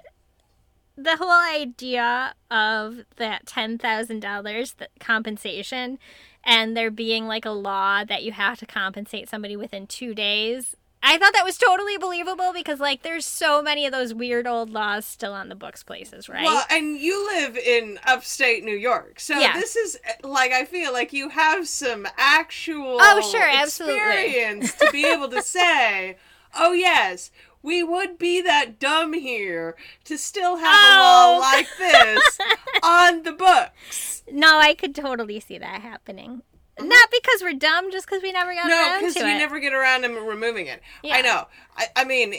[0.95, 5.97] the whole idea of that ten thousand dollars compensation,
[6.43, 10.75] and there being like a law that you have to compensate somebody within two days.
[11.01, 14.69] I thought that was totally believable because like there's so many of those weird old
[14.69, 16.43] laws still on the books places, right?
[16.43, 19.53] Well, and you live in upstate New York, so Yeah.
[19.53, 24.01] this is like I feel like you have some actual Oh, sure, absolutely.
[24.01, 26.17] experience to be able to say,
[26.57, 27.31] "Oh yes,
[27.61, 31.37] we would be that dumb here to still have a Oh.
[31.39, 32.37] law like this
[32.83, 36.41] on the books." no, I could totally see that happening.
[36.81, 38.69] Not because we're dumb, just because we never got Mm-hmm.
[38.69, 39.37] No, around because to you it.
[39.37, 40.81] never get around to removing it.
[41.03, 41.15] Yeah.
[41.15, 41.47] I know.
[41.77, 42.33] I, I mean,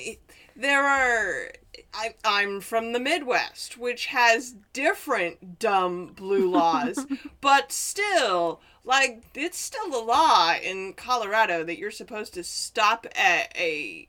[0.56, 1.50] there are
[1.94, 7.04] I, I'm from the Midwest, which has different dumb blue laws,
[7.40, 13.52] but still, like, it's still a law in Colorado that you're supposed to stop at
[13.56, 14.08] a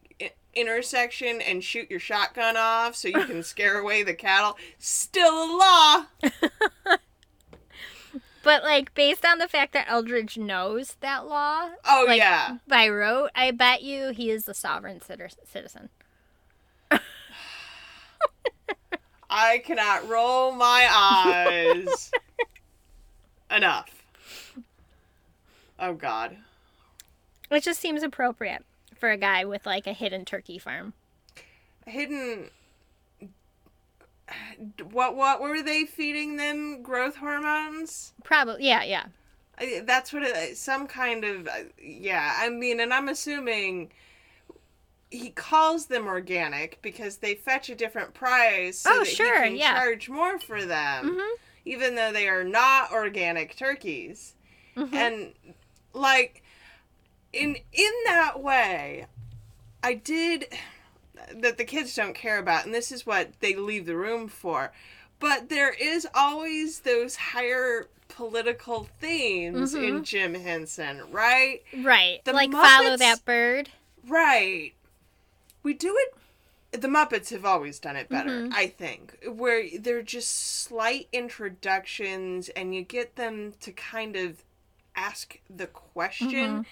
[0.54, 4.58] intersection and shoot your shotgun off so you can scare away the cattle.
[4.80, 6.32] Still a law.
[8.44, 12.58] But like based on the fact that Eldridge knows that law Oh like, yeah.
[12.68, 15.90] by rote, I bet you he is a sovereign citizen.
[19.30, 22.12] I cannot roll my eyes
[23.56, 24.04] enough.
[25.80, 26.38] Oh god.
[27.50, 28.64] it just seems appropriate
[28.96, 30.94] for a guy with like a hidden turkey farm.
[31.88, 32.50] hidden
[34.92, 39.06] what what were they feeding them growth hormones Probably, yeah, yeah.
[39.58, 43.92] I, that's what it, some kind of uh, yeah i mean and i'm assuming
[45.10, 49.50] he calls them organic because they fetch a different price so Oh, that sure, he
[49.50, 49.74] can yeah.
[49.74, 51.30] charge more for them Mhm.
[51.66, 54.36] even though they are not organic turkeys
[54.78, 54.94] Mhm.
[54.94, 55.34] and
[55.94, 56.44] like
[57.34, 59.06] in in that way
[59.84, 60.46] i did
[61.36, 64.72] that the kids don't care about and this is what they leave the room for
[65.20, 70.04] but there is always those higher political themes in Mhm.
[70.04, 72.24] jim henson right Right.
[72.26, 73.70] The like follow that bird.
[74.08, 74.74] right
[75.64, 76.16] we do it
[76.82, 78.54] the muppets have always done it better Mhm.
[78.54, 84.44] i think where they're just slight introductions and you get them to kind of
[84.96, 86.30] ask the question
[86.64, 86.66] Mhm.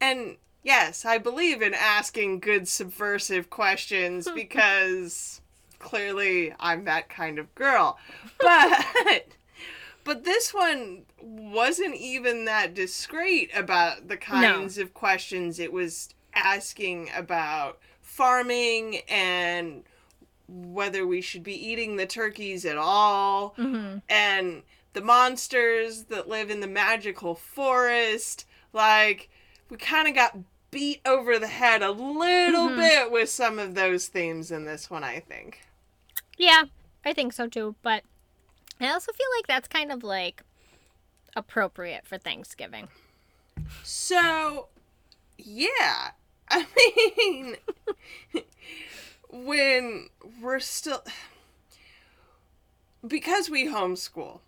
[0.00, 5.40] and yes i believe in asking good subversive questions because
[5.78, 7.98] clearly i'm that kind of girl
[8.38, 8.84] but
[10.04, 17.08] but this one wasn't even that discreet about the kinds of questions it was asking
[17.14, 19.82] about farming and
[20.48, 24.02] whether we should be eating the turkeys at all Mhm.
[24.08, 28.44] and the monsters that live in the magical forest.
[28.74, 29.30] Like,
[29.70, 30.36] we kind of got
[30.72, 32.76] beat over the head a little Mhm.
[32.76, 35.60] bit with some of those themes in this one, I think.
[36.36, 36.64] Yeah,
[37.04, 37.76] I think so too.
[37.82, 38.02] But
[38.80, 40.42] I also feel like that's kind of like
[41.36, 42.88] appropriate for Thanksgiving.
[43.84, 44.68] So,
[45.38, 46.10] yeah.
[46.50, 46.66] I
[47.16, 47.56] mean,
[49.30, 50.08] when
[50.40, 51.04] we're still.
[53.06, 54.40] Because we homeschool,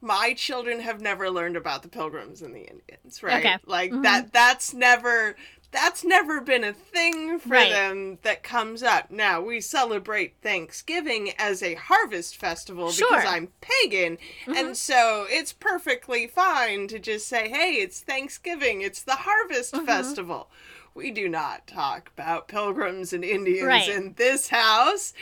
[0.00, 3.44] my children have never learned about the pilgrims and the Indians, right?
[3.44, 3.56] Okay.
[3.66, 4.02] Like Mhm.
[4.02, 5.36] that that's never
[5.72, 7.70] that's never been a thing for Right.
[7.70, 9.10] them that comes up.
[9.10, 13.08] Now, we celebrate Thanksgiving as a harvest festival Sure.
[13.08, 14.56] because I'm pagan, Mhm.
[14.56, 18.82] and so it's perfectly fine to just say, "Hey, it's Thanksgiving.
[18.82, 19.86] It's the harvest Mhm.
[19.86, 20.50] festival."
[20.92, 23.88] We do not talk about pilgrims and Indians Right.
[23.88, 25.12] in this house.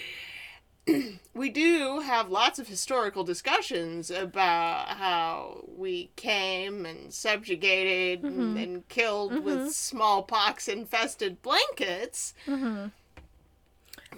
[1.34, 8.62] we do have lots of historical discussions about how we came and subjugated and, Mhm.
[8.62, 9.42] and killed Mhm.
[9.42, 12.34] with smallpox infested blankets.
[12.46, 12.86] Mm-hmm.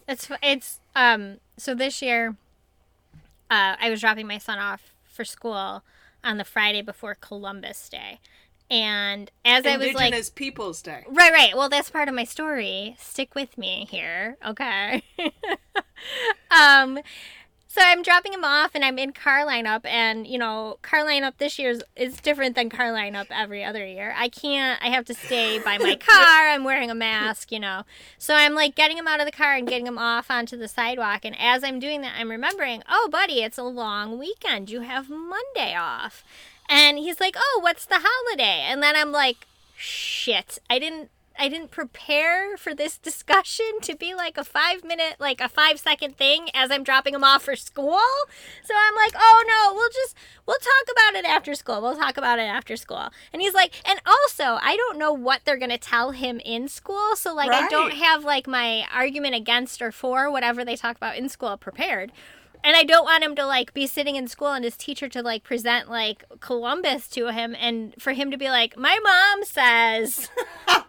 [0.09, 2.37] It's it's um so this year,
[3.50, 5.83] uh, I was dropping my son off for school
[6.22, 8.20] on the Friday before Columbus Day,
[8.70, 11.04] and as I was like, Indigenous Peoples Day.
[11.09, 11.56] Right, right.
[11.56, 12.96] Well, that's part of my story.
[12.98, 15.02] Stick with me here, okay?
[16.50, 17.00] um,
[17.66, 21.35] so I'm dropping him off, and I'm in car lineup, and you know, car lineup
[21.38, 24.12] this year is, is different than car lineup every other year.
[24.16, 24.83] I can't.
[24.83, 26.48] I have to stay by my car.
[26.48, 27.85] I'm wearing a mask, you know.
[28.18, 30.66] So I'm like getting him out of the car and getting him off onto the
[30.66, 34.68] sidewalk, and as I'm doing that, I'm remembering, oh, buddy, it's a long weekend.
[34.68, 36.24] You have Monday off.
[36.70, 41.48] And he's like, "Oh, what's the holiday?" And then I'm like, "Shit, I didn't I
[41.48, 46.18] didn't prepare for this discussion to be like a 5 minute like a 5 second
[46.18, 47.98] thing as I'm dropping him off for school."
[48.62, 50.14] So I'm like, "Oh no, we'll just
[50.46, 51.81] we'll talk about it after school.
[51.83, 55.40] We'll talk about it after school." And he's like, "And also, I don't know what
[55.44, 59.35] they're going to tell him in school, so like I don't have like my argument
[59.35, 62.12] against or for whatever they talk about in school prepared."
[62.63, 65.23] And I don't want him to like be sitting in school and his teacher to
[65.23, 70.29] like present like Columbus to him and for him to be like, My mom says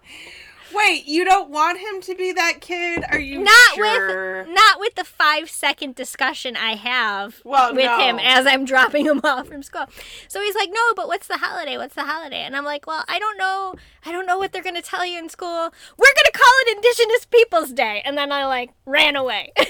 [0.73, 3.03] Wait, you don't want him to be that kid?
[3.11, 4.43] Are you not sure?
[4.43, 7.99] with not with the five second discussion I have Well, with no.
[7.99, 9.85] him as I'm dropping him off from school.
[10.29, 11.77] So he's like, No, but what's the holiday?
[11.77, 12.41] What's the holiday?
[12.43, 15.19] And I'm like, Well, I don't know I don't know what they're gonna tell you
[15.19, 15.73] in school.
[15.97, 19.51] We're gonna call it Indigenous Peoples Day and then I like ran away.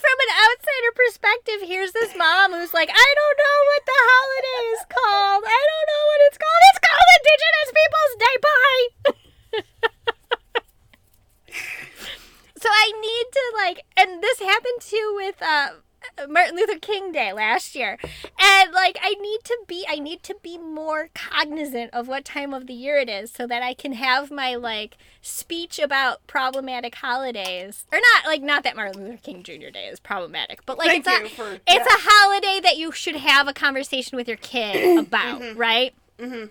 [0.00, 4.62] from an outsider perspective, here's this mom who's like, I don't know what the holiday
[4.72, 5.44] is called.
[5.44, 6.62] I don't know what it's called.
[6.70, 8.36] It's called Indigenous Peoples Day.
[8.48, 8.84] Bye.
[12.62, 15.36] so I need to like, and this happened too with.
[15.42, 15.84] Uh,
[16.28, 17.98] Luther King Day last year.
[18.40, 22.52] And like I need to be I need to be more cognizant of what time
[22.54, 26.94] of the year it is so that I can have my like speech about problematic
[26.96, 27.86] holidays.
[27.92, 29.70] Or not like not that Martin Luther King Jr.
[29.72, 31.76] Day is problematic, but like Thank it's a for- it's yeah.
[31.84, 35.94] a holiday that you should have a conversation with your kid about, right?
[36.18, 36.50] Mhm.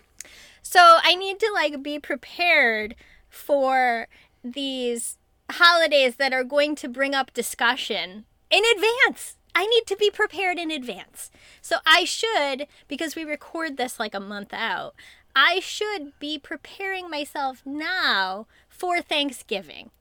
[0.61, 2.95] So I need to like be prepared
[3.29, 4.07] for
[4.43, 5.17] these
[5.51, 9.35] holidays that are going to bring up discussion in advance.
[9.59, 11.31] I need to be prepared in advance.
[11.61, 14.95] So I should, because we record this like a month out,
[15.35, 19.91] I should be preparing myself now for Thanksgiving.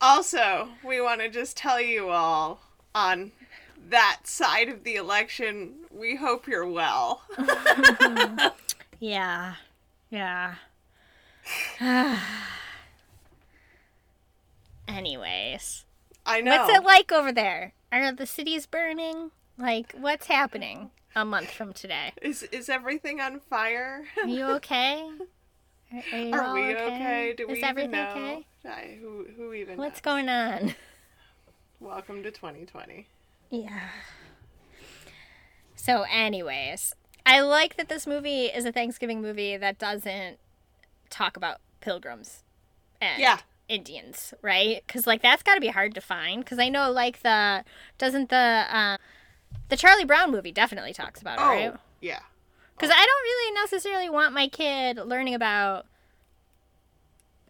[0.00, 2.62] Also, we want to just tell you all
[2.96, 3.30] on
[3.90, 7.22] that side of the election, we hope you're well.
[8.98, 9.56] Yeah.
[10.10, 10.54] Yeah.
[14.88, 15.84] Anyways.
[16.26, 16.50] I know.
[16.56, 17.72] What's it like over there?
[17.92, 19.30] Are the cities burning?
[19.58, 22.12] Like, what's happening a month from today?
[22.20, 24.04] Is is everything on fire?
[24.22, 25.08] Are you okay?
[25.92, 27.34] Are, are you Are we okay?
[27.36, 28.10] Do we Is even everything know?
[28.10, 28.46] okay?
[28.66, 30.12] I- who who even What's knows?
[30.14, 30.74] going on?
[31.80, 33.06] Welcome to 2020.
[33.50, 33.80] Yeah.
[35.74, 40.38] So, anyways, I like that this movie is a Thanksgiving movie that doesn't
[41.10, 42.42] talk about pilgrims
[43.00, 43.38] and Yeah.
[43.68, 44.82] Indians, right?
[44.86, 46.44] Because like that's got to be hard to find.
[46.44, 47.64] Because I know like the
[47.98, 48.96] doesn't the uh,
[49.68, 51.74] the Charlie Brown movie definitely talks about it, Oh, right?
[52.00, 52.20] yeah.
[52.76, 55.86] Because I don't really necessarily want my kid learning about.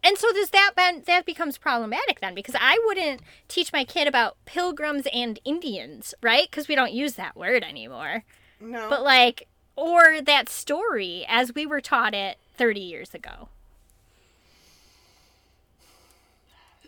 [0.04, 4.06] And so does that then that becomes problematic then because I wouldn't teach my kid
[4.06, 6.48] about pilgrims and Indians, right?
[6.48, 8.22] Because we don't use that word anymore.
[8.60, 8.88] No.
[8.88, 13.48] But like or that story as we were taught it 30 years ago.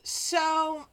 [0.08, 0.86] So,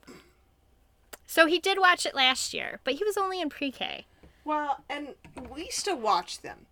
[1.26, 4.05] So he did watch it last year, but he was only in pre-K.
[4.43, 5.16] well, and
[5.49, 6.68] we used to watch them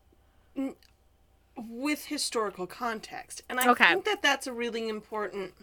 [1.57, 3.41] with historical context.
[3.49, 3.85] And I Okay.
[3.93, 5.53] think that that's a really important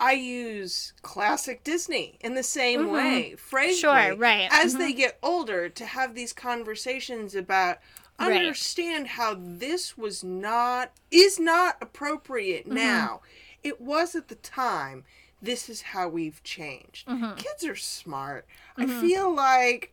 [0.00, 3.74] I use classic Disney in the same way, frankly.
[3.76, 4.10] Mm-hmm.
[4.10, 4.48] Sure, right.
[4.50, 4.78] As Mhm.
[4.78, 7.78] they get older, to have these conversations about
[8.18, 8.36] Right.
[8.36, 12.74] understand how this was not is not appropriate Mm-hmm.
[12.74, 13.22] now.
[13.64, 15.04] It was at the time.
[15.42, 17.08] This is how we've changed.
[17.08, 17.36] Mm-hmm.
[17.36, 18.46] Kids are smart.
[18.78, 19.92] I feel like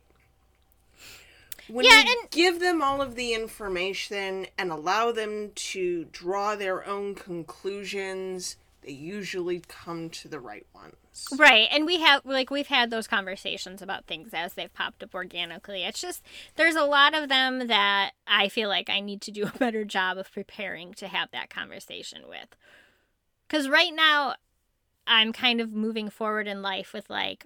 [1.68, 6.54] when Yeah, you and- give them all of the information and allow them to draw
[6.56, 10.94] their own conclusions, they usually come to the right ones.
[11.36, 15.14] Right, and we have like we've had those conversations about things as they've popped up
[15.14, 15.84] organically.
[15.84, 16.22] It's just
[16.56, 19.84] there's a lot of them that I feel like I need to do a better
[19.84, 22.56] job of preparing to have that conversation with.
[23.52, 24.36] Cuz right now
[25.06, 27.44] I'm kind of moving forward in life with like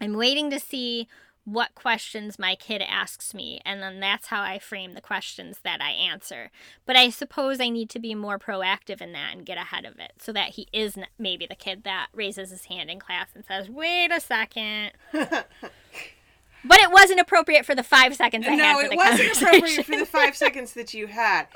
[0.00, 1.08] I'm waiting to see
[1.44, 5.82] what questions my kid asks me and then that's how I frame the questions that
[5.82, 6.50] I answer.
[6.86, 9.98] But I suppose I need to be more proactive in that and get ahead of
[9.98, 13.44] it so that he is maybe the kid that raises his hand in class and
[13.44, 14.92] says, "Wait a second.
[15.12, 19.96] but it wasn't appropriate for the 5 seconds I had no, it wasn't appropriate for
[19.96, 21.46] the five seconds that you had.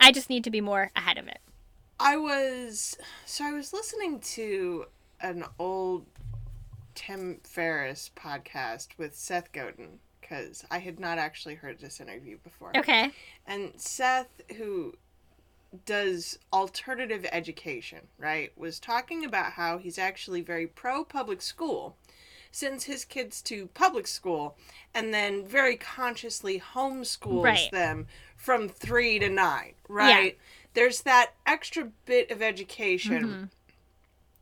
[0.00, 1.38] I just need to be more ahead of it.
[2.00, 2.96] I was
[3.26, 4.86] so I was listening to
[5.20, 6.06] an old
[6.94, 12.76] Tim Ferriss podcast with Seth Godin because I had not actually heard this interview before.
[12.76, 13.10] Okay.
[13.46, 14.94] And Seth, who
[15.84, 21.96] does alternative education, right, was talking about how he's actually very pro public school,
[22.50, 24.56] sends his kids to public school,
[24.94, 27.70] and then very consciously homeschools Right.
[27.70, 30.38] them from three to nine, right?
[30.74, 33.24] There's that extra bit of education.
[33.24, 33.44] Mm-hmm.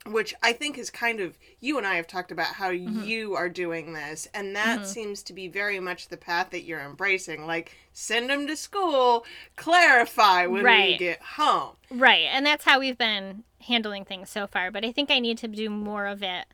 [0.07, 3.03] Which I think is kind of you and I have talked about how Mm-hmm.
[3.03, 6.81] you are doing this, and that seems to be very much the path that you're
[6.81, 7.47] embracing.
[7.47, 9.27] Like, send them to school,
[9.57, 11.75] clarify when we get home.
[11.91, 12.27] Right.
[12.33, 15.49] And that's how we've been handling things so far, but I think I need to
[15.49, 16.47] do more of it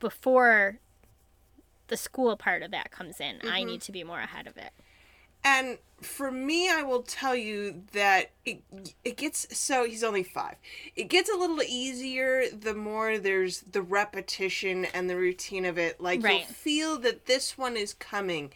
[0.00, 0.78] before
[1.88, 3.40] the school part of that comes in.
[3.44, 4.70] I need to be more ahead of it.
[5.44, 8.62] And for me, I will tell you that it
[9.04, 10.56] it gets so he's only five.
[10.96, 16.00] It gets a little easier the more there's the repetition and the routine of it.
[16.00, 16.40] Like Right.
[16.40, 18.52] you'll feel that this one is coming,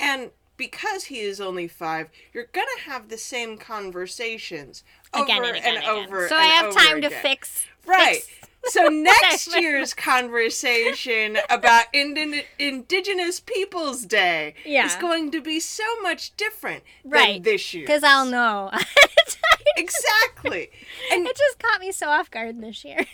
[0.00, 5.56] and because he is only five, you're gonna have the same conversations Again over and
[5.56, 5.90] again and, again.
[6.06, 6.28] over.
[6.28, 8.22] So and I have time to fix Right.
[8.22, 14.86] fix- So next year's conversation about Indi- Indigenous Peoples Day Yeah.
[14.86, 17.34] is going to be so much different Right.
[17.34, 17.82] than this year.
[17.84, 18.70] Because I'll know.
[19.76, 20.70] exactly.
[21.12, 23.04] And it just caught me so off guard this year.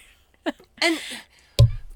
[0.80, 0.98] and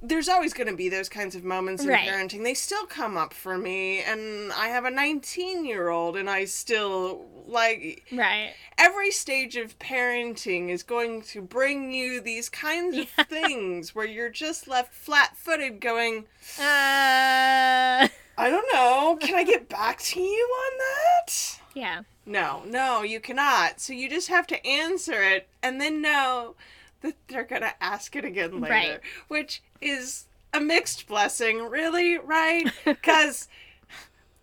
[0.02, 2.08] there's always going to be those kinds of moments in Right.
[2.08, 2.42] parenting.
[2.42, 6.44] They still come up for me, and I have a 19 year old, and I
[6.44, 8.52] still like Right.
[8.78, 14.28] every stage of parenting is going to bring you these kinds of things where you're
[14.30, 16.26] just left flat footed going,
[16.58, 18.08] Uh.
[18.38, 21.60] I don't know, can I get back to you on that?
[21.74, 22.02] Yeah.
[22.24, 23.80] No, no, you cannot.
[23.80, 26.54] So you just have to answer it and then know
[27.02, 29.00] that they're going to ask it again later, Right.
[29.28, 32.66] which is a mixed blessing, really, right?
[32.84, 33.48] Because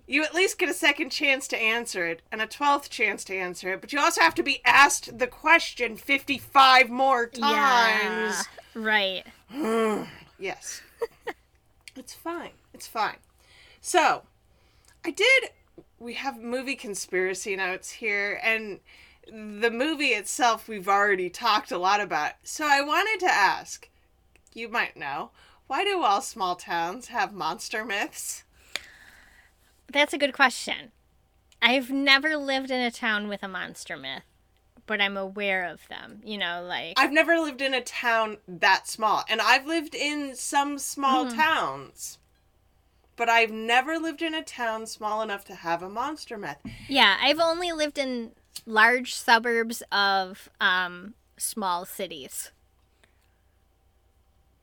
[0.07, 3.36] you at least get a second chance to answer it and a 12th chance to
[3.36, 8.32] answer it, but you also have to be asked the question 55 more Yeah.
[8.34, 8.45] times.
[8.74, 9.24] Right.
[10.39, 10.82] Yes.
[11.97, 12.51] it's fine.
[12.74, 13.18] It's fine.
[13.82, 14.24] So,
[15.03, 15.49] I did.
[15.99, 18.80] We have movie conspiracy notes here, and
[19.32, 22.34] the movie itself we've already talked a lot about.
[22.44, 23.90] So, I wanted to ask
[24.54, 25.32] you might know
[25.68, 28.44] why do all small towns have monster myths?
[29.92, 30.92] That's a good question.
[31.62, 34.24] I've never lived in a town with a monster myth,
[34.86, 36.22] but I'm aware of them.
[36.24, 40.36] You know, like I've never lived in a town that small, and I've lived in
[40.36, 41.36] some small hmm.
[41.36, 42.18] towns.
[43.16, 46.58] But I've never lived in a town small enough to have a monster myth.
[46.88, 48.32] yeah, I've only lived in
[48.66, 52.51] large suburbs of um small cities.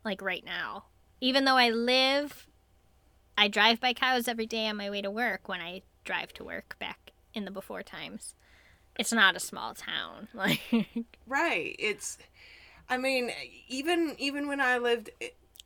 [0.04, 0.84] Like right now.
[1.20, 2.46] Even though I live
[3.38, 6.44] I drive by cows every day on my way to work when I drive to
[6.44, 8.34] work back in the before times.
[8.98, 10.28] It's not a small town.
[10.34, 10.60] Like
[11.26, 11.76] Right.
[11.78, 12.18] It's
[12.88, 13.32] I mean,
[13.68, 15.10] even even when I lived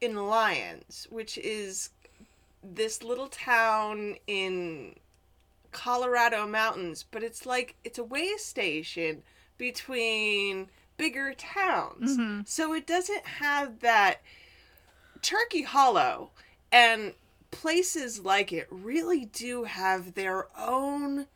[0.00, 1.90] in Lyons, which is
[2.62, 4.96] this little town in
[5.72, 9.22] Colorado mountains, but it's like it's a way station
[9.58, 12.18] between bigger towns.
[12.18, 12.40] Mm-hmm.
[12.46, 14.20] So it doesn't have that
[15.22, 16.30] Turkey Hollow
[16.72, 17.14] and
[17.50, 21.26] places like it really do have their own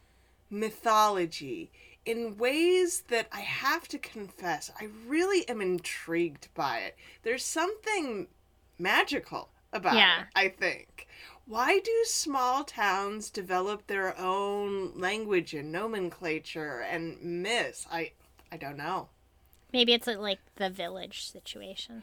[0.51, 1.71] mythology
[2.05, 6.97] in ways that I have to confess, I really am intrigued by it.
[7.23, 8.29] There's something
[8.79, 10.23] magical about Yeah.
[10.23, 11.09] it, I think.
[11.47, 17.87] Why do small towns develop their own language and nomenclature and myths?
[17.93, 18.13] I
[18.51, 19.09] I don't know.
[19.73, 22.03] maybe it's uh, like the village situation.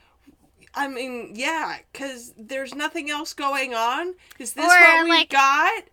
[0.75, 4.15] I mean, yeah, cuz there's nothing else going on.
[4.39, 5.83] Is this Or, what we like- got?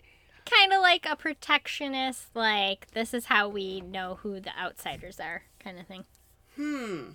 [0.44, 5.42] kind of like a protectionist like this is how we know who the outsiders are
[5.58, 6.06] kind of thing
[6.56, 7.10] Hmm.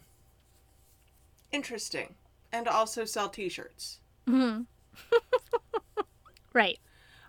[1.51, 2.13] Interesting.
[2.51, 3.99] And also sell t-shirts.
[6.53, 6.79] right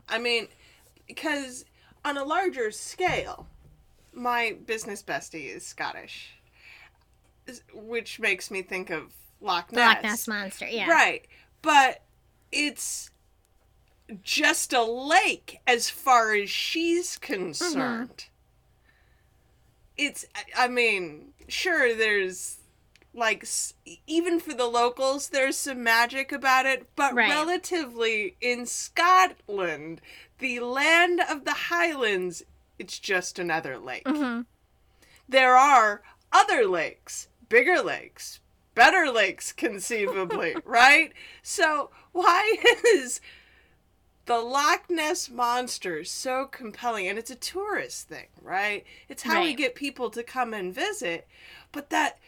[0.08, 0.48] I mean,
[1.08, 1.64] because
[2.04, 3.46] on a larger scale,
[4.12, 6.36] my business bestie is Scottish,
[7.72, 9.94] which makes me think of Loch Ness.
[9.94, 11.26] Loch Ness monster yeah Right.
[11.62, 12.02] But
[12.52, 13.10] it's
[14.22, 18.08] just a lake as far as she's concerned.
[18.10, 18.28] Mm-hmm.
[19.96, 22.58] It's, I- I mean, sure, there's
[23.14, 23.74] like, s-
[24.06, 27.30] even for the locals, there's some magic about it, but Right.
[27.30, 30.00] relatively in Scotland,
[30.38, 32.42] the land of the Highlands,
[32.78, 34.46] it's just another lake Mhm.
[35.28, 36.02] there are
[36.32, 38.40] other lakes, bigger lakes,
[38.74, 41.12] better lakes, conceivably, right?
[41.42, 42.56] So, why
[42.86, 43.20] is
[44.26, 47.06] the Loch Ness Monster so compelling?
[47.06, 48.84] And it's a tourist thing, right?
[49.08, 51.28] It's how we get people to come and visit.
[51.72, 52.18] But that.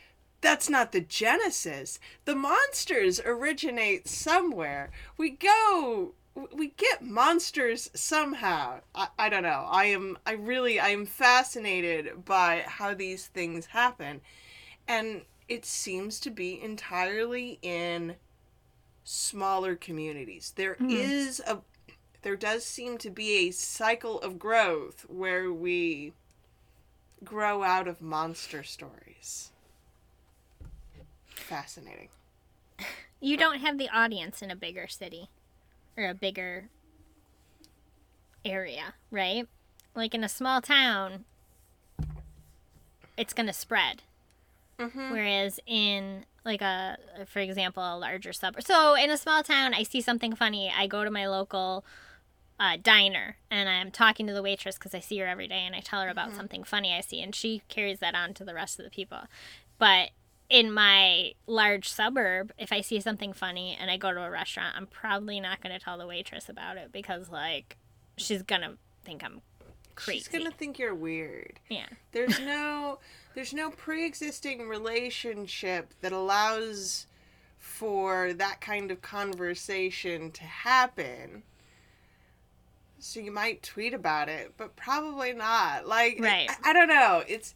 [0.46, 1.98] That's not the genesis.
[2.24, 4.92] The monsters originate somewhere.
[5.18, 6.12] We go
[6.54, 8.78] we get monsters somehow.
[8.94, 9.66] I, I don't know.
[9.68, 14.20] I am I really I am fascinated by how these things happen.
[14.86, 18.14] And it seems to be entirely in
[19.02, 20.52] smaller communities.
[20.54, 20.90] There hmm.
[20.90, 21.58] is a
[22.22, 26.12] there does seem to be a cycle of growth where we
[27.24, 29.50] grow out of monster stories.
[31.48, 32.08] Fascinating.
[33.20, 35.28] you don't have the audience in a bigger city
[35.96, 36.68] or a bigger
[38.44, 39.46] area right?
[39.94, 41.24] Like in a small town
[43.16, 44.02] it's going to spread.
[44.78, 45.10] Mhm.
[45.10, 49.82] whereas in like a for example a larger suburb so in a small town i
[49.82, 50.70] see something funny.
[50.70, 51.82] I go to my local
[52.60, 55.74] uh, diner and i'm talking to the waitress because i see her every day and
[55.74, 58.52] i tell her about something funny i see and she carries that on to the
[58.52, 59.20] rest of the people.
[59.78, 60.10] But
[60.48, 64.74] in my large suburb if i see something funny and i go to a restaurant
[64.76, 67.76] i'm probably not going to tell the waitress about it because like
[68.16, 68.72] she's going to
[69.04, 69.40] think i'm
[69.96, 71.58] crazy She's gonna think you're weird.
[71.70, 72.98] yeah There's no
[73.34, 77.06] there's no pre-existing relationship that allows
[77.58, 81.42] for that kind of conversation to happen.
[82.98, 85.86] So you might tweet about it, but probably not.
[85.86, 86.48] Like, Right.
[86.62, 87.22] I, I don't know.
[87.26, 87.54] It's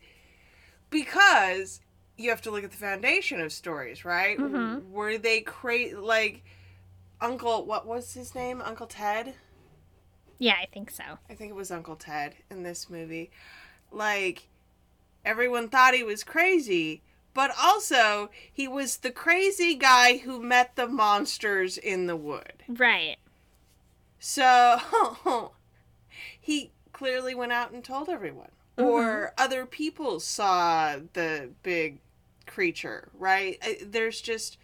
[0.90, 1.80] because
[2.20, 4.38] you have to look at the foundation of stories, right?
[4.38, 4.90] Mhm.
[4.90, 6.42] Were they cra like
[7.20, 7.64] Uncle?
[7.64, 8.60] What was his name?
[8.60, 9.34] Uncle Ted.
[10.38, 11.18] Yeah, I think so.
[11.28, 13.30] I think it was Uncle Ted in this movie.
[13.90, 14.48] Like,
[15.24, 17.02] everyone thought he was crazy,
[17.34, 22.64] but also he was the crazy guy who met the monsters in the wood.
[22.68, 23.18] Right.
[24.18, 25.52] So,
[26.40, 28.50] he clearly went out and told everyone.
[28.78, 28.88] Mm-hmm.
[28.88, 31.98] Or other people saw the big
[32.50, 33.62] creature, right?
[33.82, 34.58] There's just,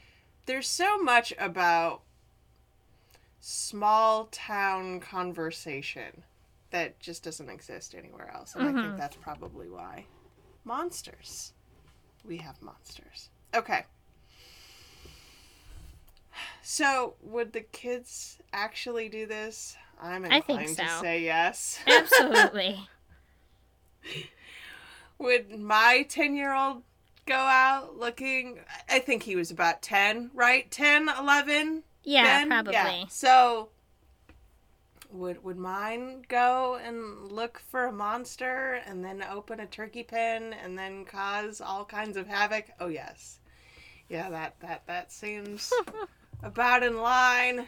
[0.46, 2.02] there's so much about
[3.40, 6.24] small town conversation
[6.70, 8.54] that just doesn't exist anywhere else.
[8.54, 8.96] And I think Mhm.
[8.96, 10.06] that's probably why.
[10.64, 11.52] Monsters.
[12.24, 13.30] We have monsters.
[13.54, 13.84] Okay.
[16.62, 19.76] So, would the kids actually do this?
[20.02, 21.78] I'm inclined think to say yes.
[21.86, 22.88] Absolutely.
[25.18, 26.82] would my 10 year old
[27.26, 28.60] go out looking?
[28.88, 30.70] I think he was about 10, right?
[30.70, 31.82] 10, 11?
[32.04, 32.48] Yeah, 10?
[32.48, 32.72] probably.
[32.72, 33.04] Yeah.
[33.08, 33.68] So,
[35.10, 40.52] would would mine go and look for a monster and then open a turkey pen
[40.52, 42.66] and then cause all kinds of havoc?
[42.80, 43.38] Oh yes,
[44.08, 44.30] yeah.
[44.30, 45.72] That that that seems
[46.42, 47.66] about in line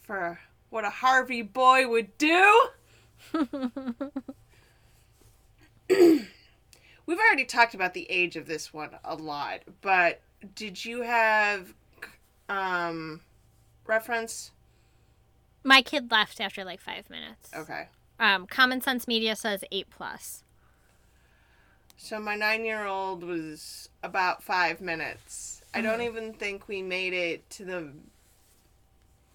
[0.00, 0.38] for
[0.70, 2.68] what a Harvey boy would do.
[7.06, 10.20] We've already talked about the age of this one a lot, but
[10.54, 11.74] did you have
[12.48, 13.20] um
[13.86, 14.50] reference?
[15.64, 17.50] My kid left after like five minutes.
[17.54, 17.88] Okay.
[18.18, 20.42] Um, Common Sense Media says eight plus.
[21.98, 25.62] So my 9-year-old was about 5 minutes.
[25.74, 26.02] I don't Mm-hmm.
[26.16, 27.88] even think we made it to the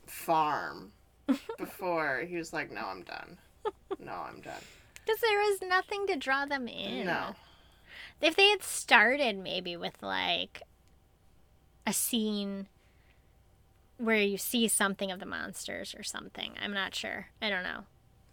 [0.05, 0.91] farm
[1.57, 3.38] before he was like, "No, I'm done.
[3.99, 4.53] No, I'm done."
[5.03, 7.07] Because there was nothing to draw them in.
[7.07, 7.36] No.
[8.22, 10.61] If they had started maybe with like
[11.88, 12.67] a scene
[13.97, 17.28] where you see something of the monsters or something, I'm not sure.
[17.41, 17.86] I don't know.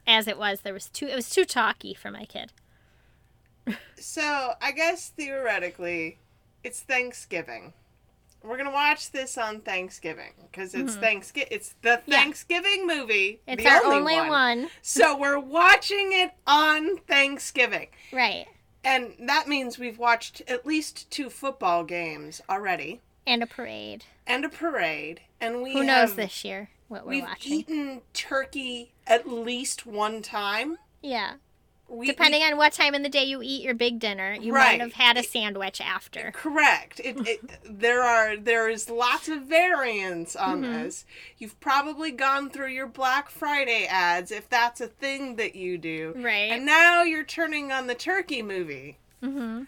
[0.06, 1.06] As it was, there was too.
[1.06, 2.52] It was too talky for my kid.
[3.98, 6.18] So, I guess theoretically,
[6.64, 7.74] it's Thanksgiving.
[8.42, 11.48] We're gonna watch this on Thanksgiving because it's Thanksgiving.
[11.50, 12.10] It's the Mm-hmm.
[12.10, 12.16] Yeah.
[12.18, 13.40] Thanksgiving movie.
[13.46, 14.28] It's the our only, only, one.
[14.30, 14.68] one.
[14.80, 18.46] So we're watching it on Thanksgiving, right?
[18.84, 24.04] And that means we've watched at least two football games already, And a parade.
[24.26, 27.50] and a parade, and we Who knows have, this year what we're watching?
[27.52, 30.78] We've eaten turkey at least one time.
[31.02, 31.34] yeah,
[31.90, 34.78] We, depending on what time in the day you eat your big dinner, you Right.
[34.78, 36.32] might have had a sandwich after.
[36.34, 37.00] Correct.
[37.02, 40.72] It, it there are there is lots of variance on Mm-hmm.
[40.84, 41.06] this.
[41.38, 46.12] You've probably gone through your Black Friday ads if that's a thing that you do.
[46.16, 46.50] Right.
[46.52, 48.98] And now you're turning on the turkey movie.
[49.22, 49.62] mm-hmm.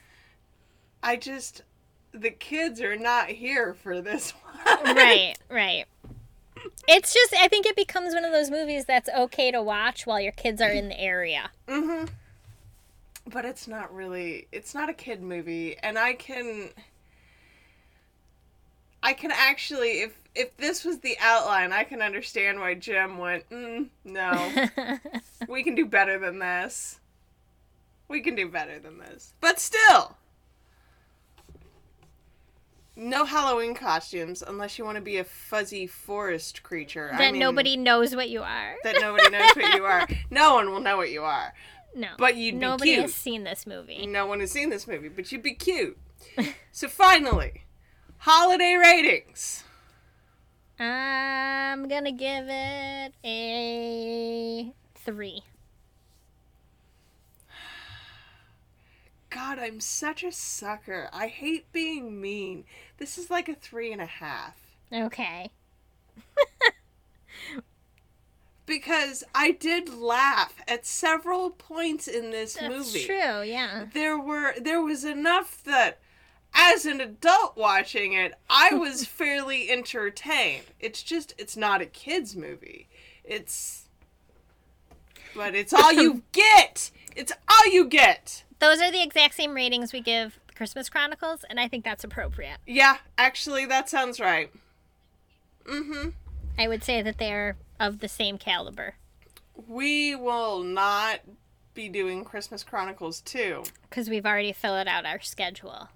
[1.03, 1.63] I just
[2.13, 4.31] the kids are not here for this
[4.85, 4.97] one.
[4.97, 5.87] right, right.
[6.89, 10.21] It's just I think it becomes one of those movies that's okay to watch while
[10.21, 11.51] your kids are in the area.
[11.67, 12.09] Mhm.
[13.27, 16.71] But it's not really it's not a kid movie and I can
[19.03, 23.49] I can actually if if this was the outline, I can understand why Jim went,
[23.51, 24.69] mm, no.
[25.49, 27.01] we can do better than this.
[28.09, 29.35] We can do better than this.
[29.41, 30.17] But still,
[32.97, 37.09] no Halloween costumes unless you want to be a fuzzy forest creature.
[37.13, 38.77] that I mean, nobody knows what you are.
[38.85, 40.07] that nobody knows what you are.
[40.31, 41.53] No one will know what you are.
[41.95, 42.09] no.
[42.19, 43.03] But you'd be nobody cute.
[43.03, 44.07] has seen this movie.
[44.07, 45.99] No one has seen this movie, but you'd be cute.
[46.73, 47.63] so finally,
[48.19, 49.65] holiday ratings.
[50.79, 55.43] I'm gonna give it a three.
[59.31, 61.09] God, I'm such a sucker.
[61.13, 62.65] I hate being mean.
[62.99, 64.57] This is like a three and a half.
[64.93, 65.51] Okay.
[68.67, 73.05] Because I did laugh at several points in this That's movie.
[73.05, 73.87] true, yeah.
[73.93, 75.99] There were there was enough that
[76.55, 80.67] as an adult watching it, I was fairly entertained.
[80.79, 82.89] It's just it's not a kids movie.
[83.25, 83.89] It's
[85.35, 86.91] but it's all you get.
[87.17, 88.45] It's all you get.
[88.61, 92.59] Those are the exact same ratings we give Christmas Chronicles, and I think that's appropriate.
[92.67, 94.51] Yeah, actually that sounds right.
[95.65, 96.13] Mm Mhm.
[96.59, 98.97] I would say that they're of the same caliber.
[99.67, 101.21] We will not
[101.75, 103.63] be doing Christmas Chronicles 2.
[103.89, 105.89] Because we've already filled out our schedule.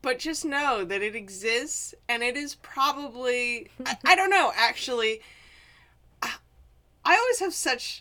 [0.00, 5.20] but just know that it exists and it is probably I, I don't know actually
[6.22, 6.34] I,
[7.04, 8.00] I always have such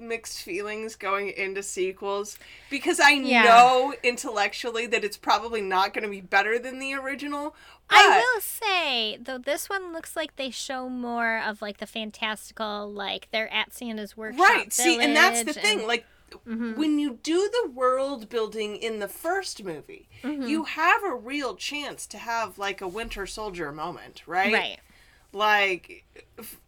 [0.00, 2.38] mixed feelings going into sequels
[2.70, 3.44] because I Yeah.
[3.44, 7.54] know intellectually that it's probably not going to be better than the original.
[7.88, 11.86] But I will say though, this one looks like they show more of like the
[11.86, 14.48] fantastical, like they're at Santa's workshop.
[14.48, 15.78] right, see, and that's the village thing.
[15.80, 16.06] and- Like
[16.46, 16.76] Mhm.
[16.76, 20.48] when you do the world building in the first movie, Mhm.
[20.48, 24.52] you have a real chance to have like a Winter Soldier moment, right?
[24.52, 24.80] right.
[25.32, 26.04] Like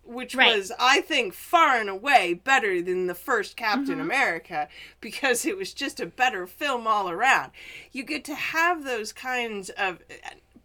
[0.04, 0.56] which Right.
[0.56, 4.02] was i think far and away better than the first captain Mhm.
[4.02, 4.68] america
[5.00, 7.52] because it was just a better film all around.
[7.92, 9.98] You get to have those kinds of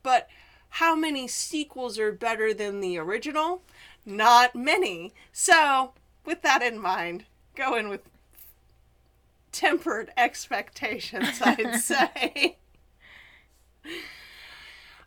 [0.03, 0.29] but
[0.69, 3.63] how many sequels are better than the original?
[4.05, 5.13] Not many.
[5.31, 5.93] So
[6.25, 7.25] with that in mind
[7.55, 8.01] go in with
[9.51, 12.57] tempered expectations i'd say.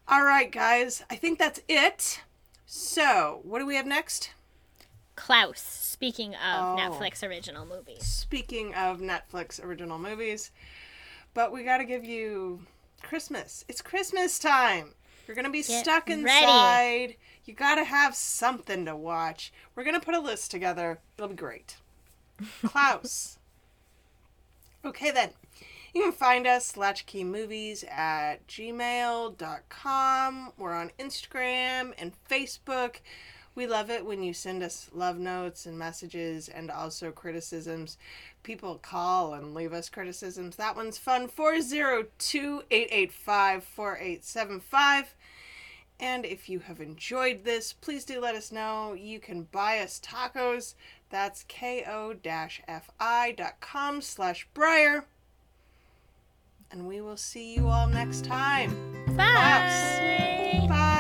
[0.09, 2.23] All right guys i think that's it
[2.73, 4.31] so, what do we have next?
[5.17, 5.61] Klaus.
[5.61, 6.77] Speaking of Oh.
[6.79, 8.07] Netflix original movies.
[8.07, 10.53] Speaking of Netflix original movies,
[11.35, 12.65] but we got to give you
[13.03, 13.65] Christmas.
[13.67, 14.95] It's Christmas time.
[15.27, 16.21] You're going to be Get stuck ready.
[16.23, 17.17] inside.
[17.45, 19.53] You got to have something to watch.
[19.75, 21.01] We're going to put a list together.
[21.19, 21.75] It'll be great.
[22.65, 23.37] Klaus.
[24.85, 25.31] okay, then.
[25.93, 29.43] You can find us, latchkeymovies at gmail.com.
[30.57, 33.01] We're on Instagram and Facebook.
[33.57, 37.99] We love it when you send us love notes and messages and also criticisms.
[38.45, 40.55] People call and leave us criticisms.
[40.55, 41.27] That one's fun.
[41.27, 45.17] 402 885 4875.
[45.99, 48.95] And if you have enjoyed this, please do let us know.
[48.95, 50.75] You can buy us tacos.
[51.11, 52.13] That's ko-fi.com
[54.03, 55.05] slash Briar
[56.71, 58.71] and we will see you all next time.
[59.17, 59.25] Bye.
[59.25, 60.67] Bye.
[60.69, 60.97] Bye.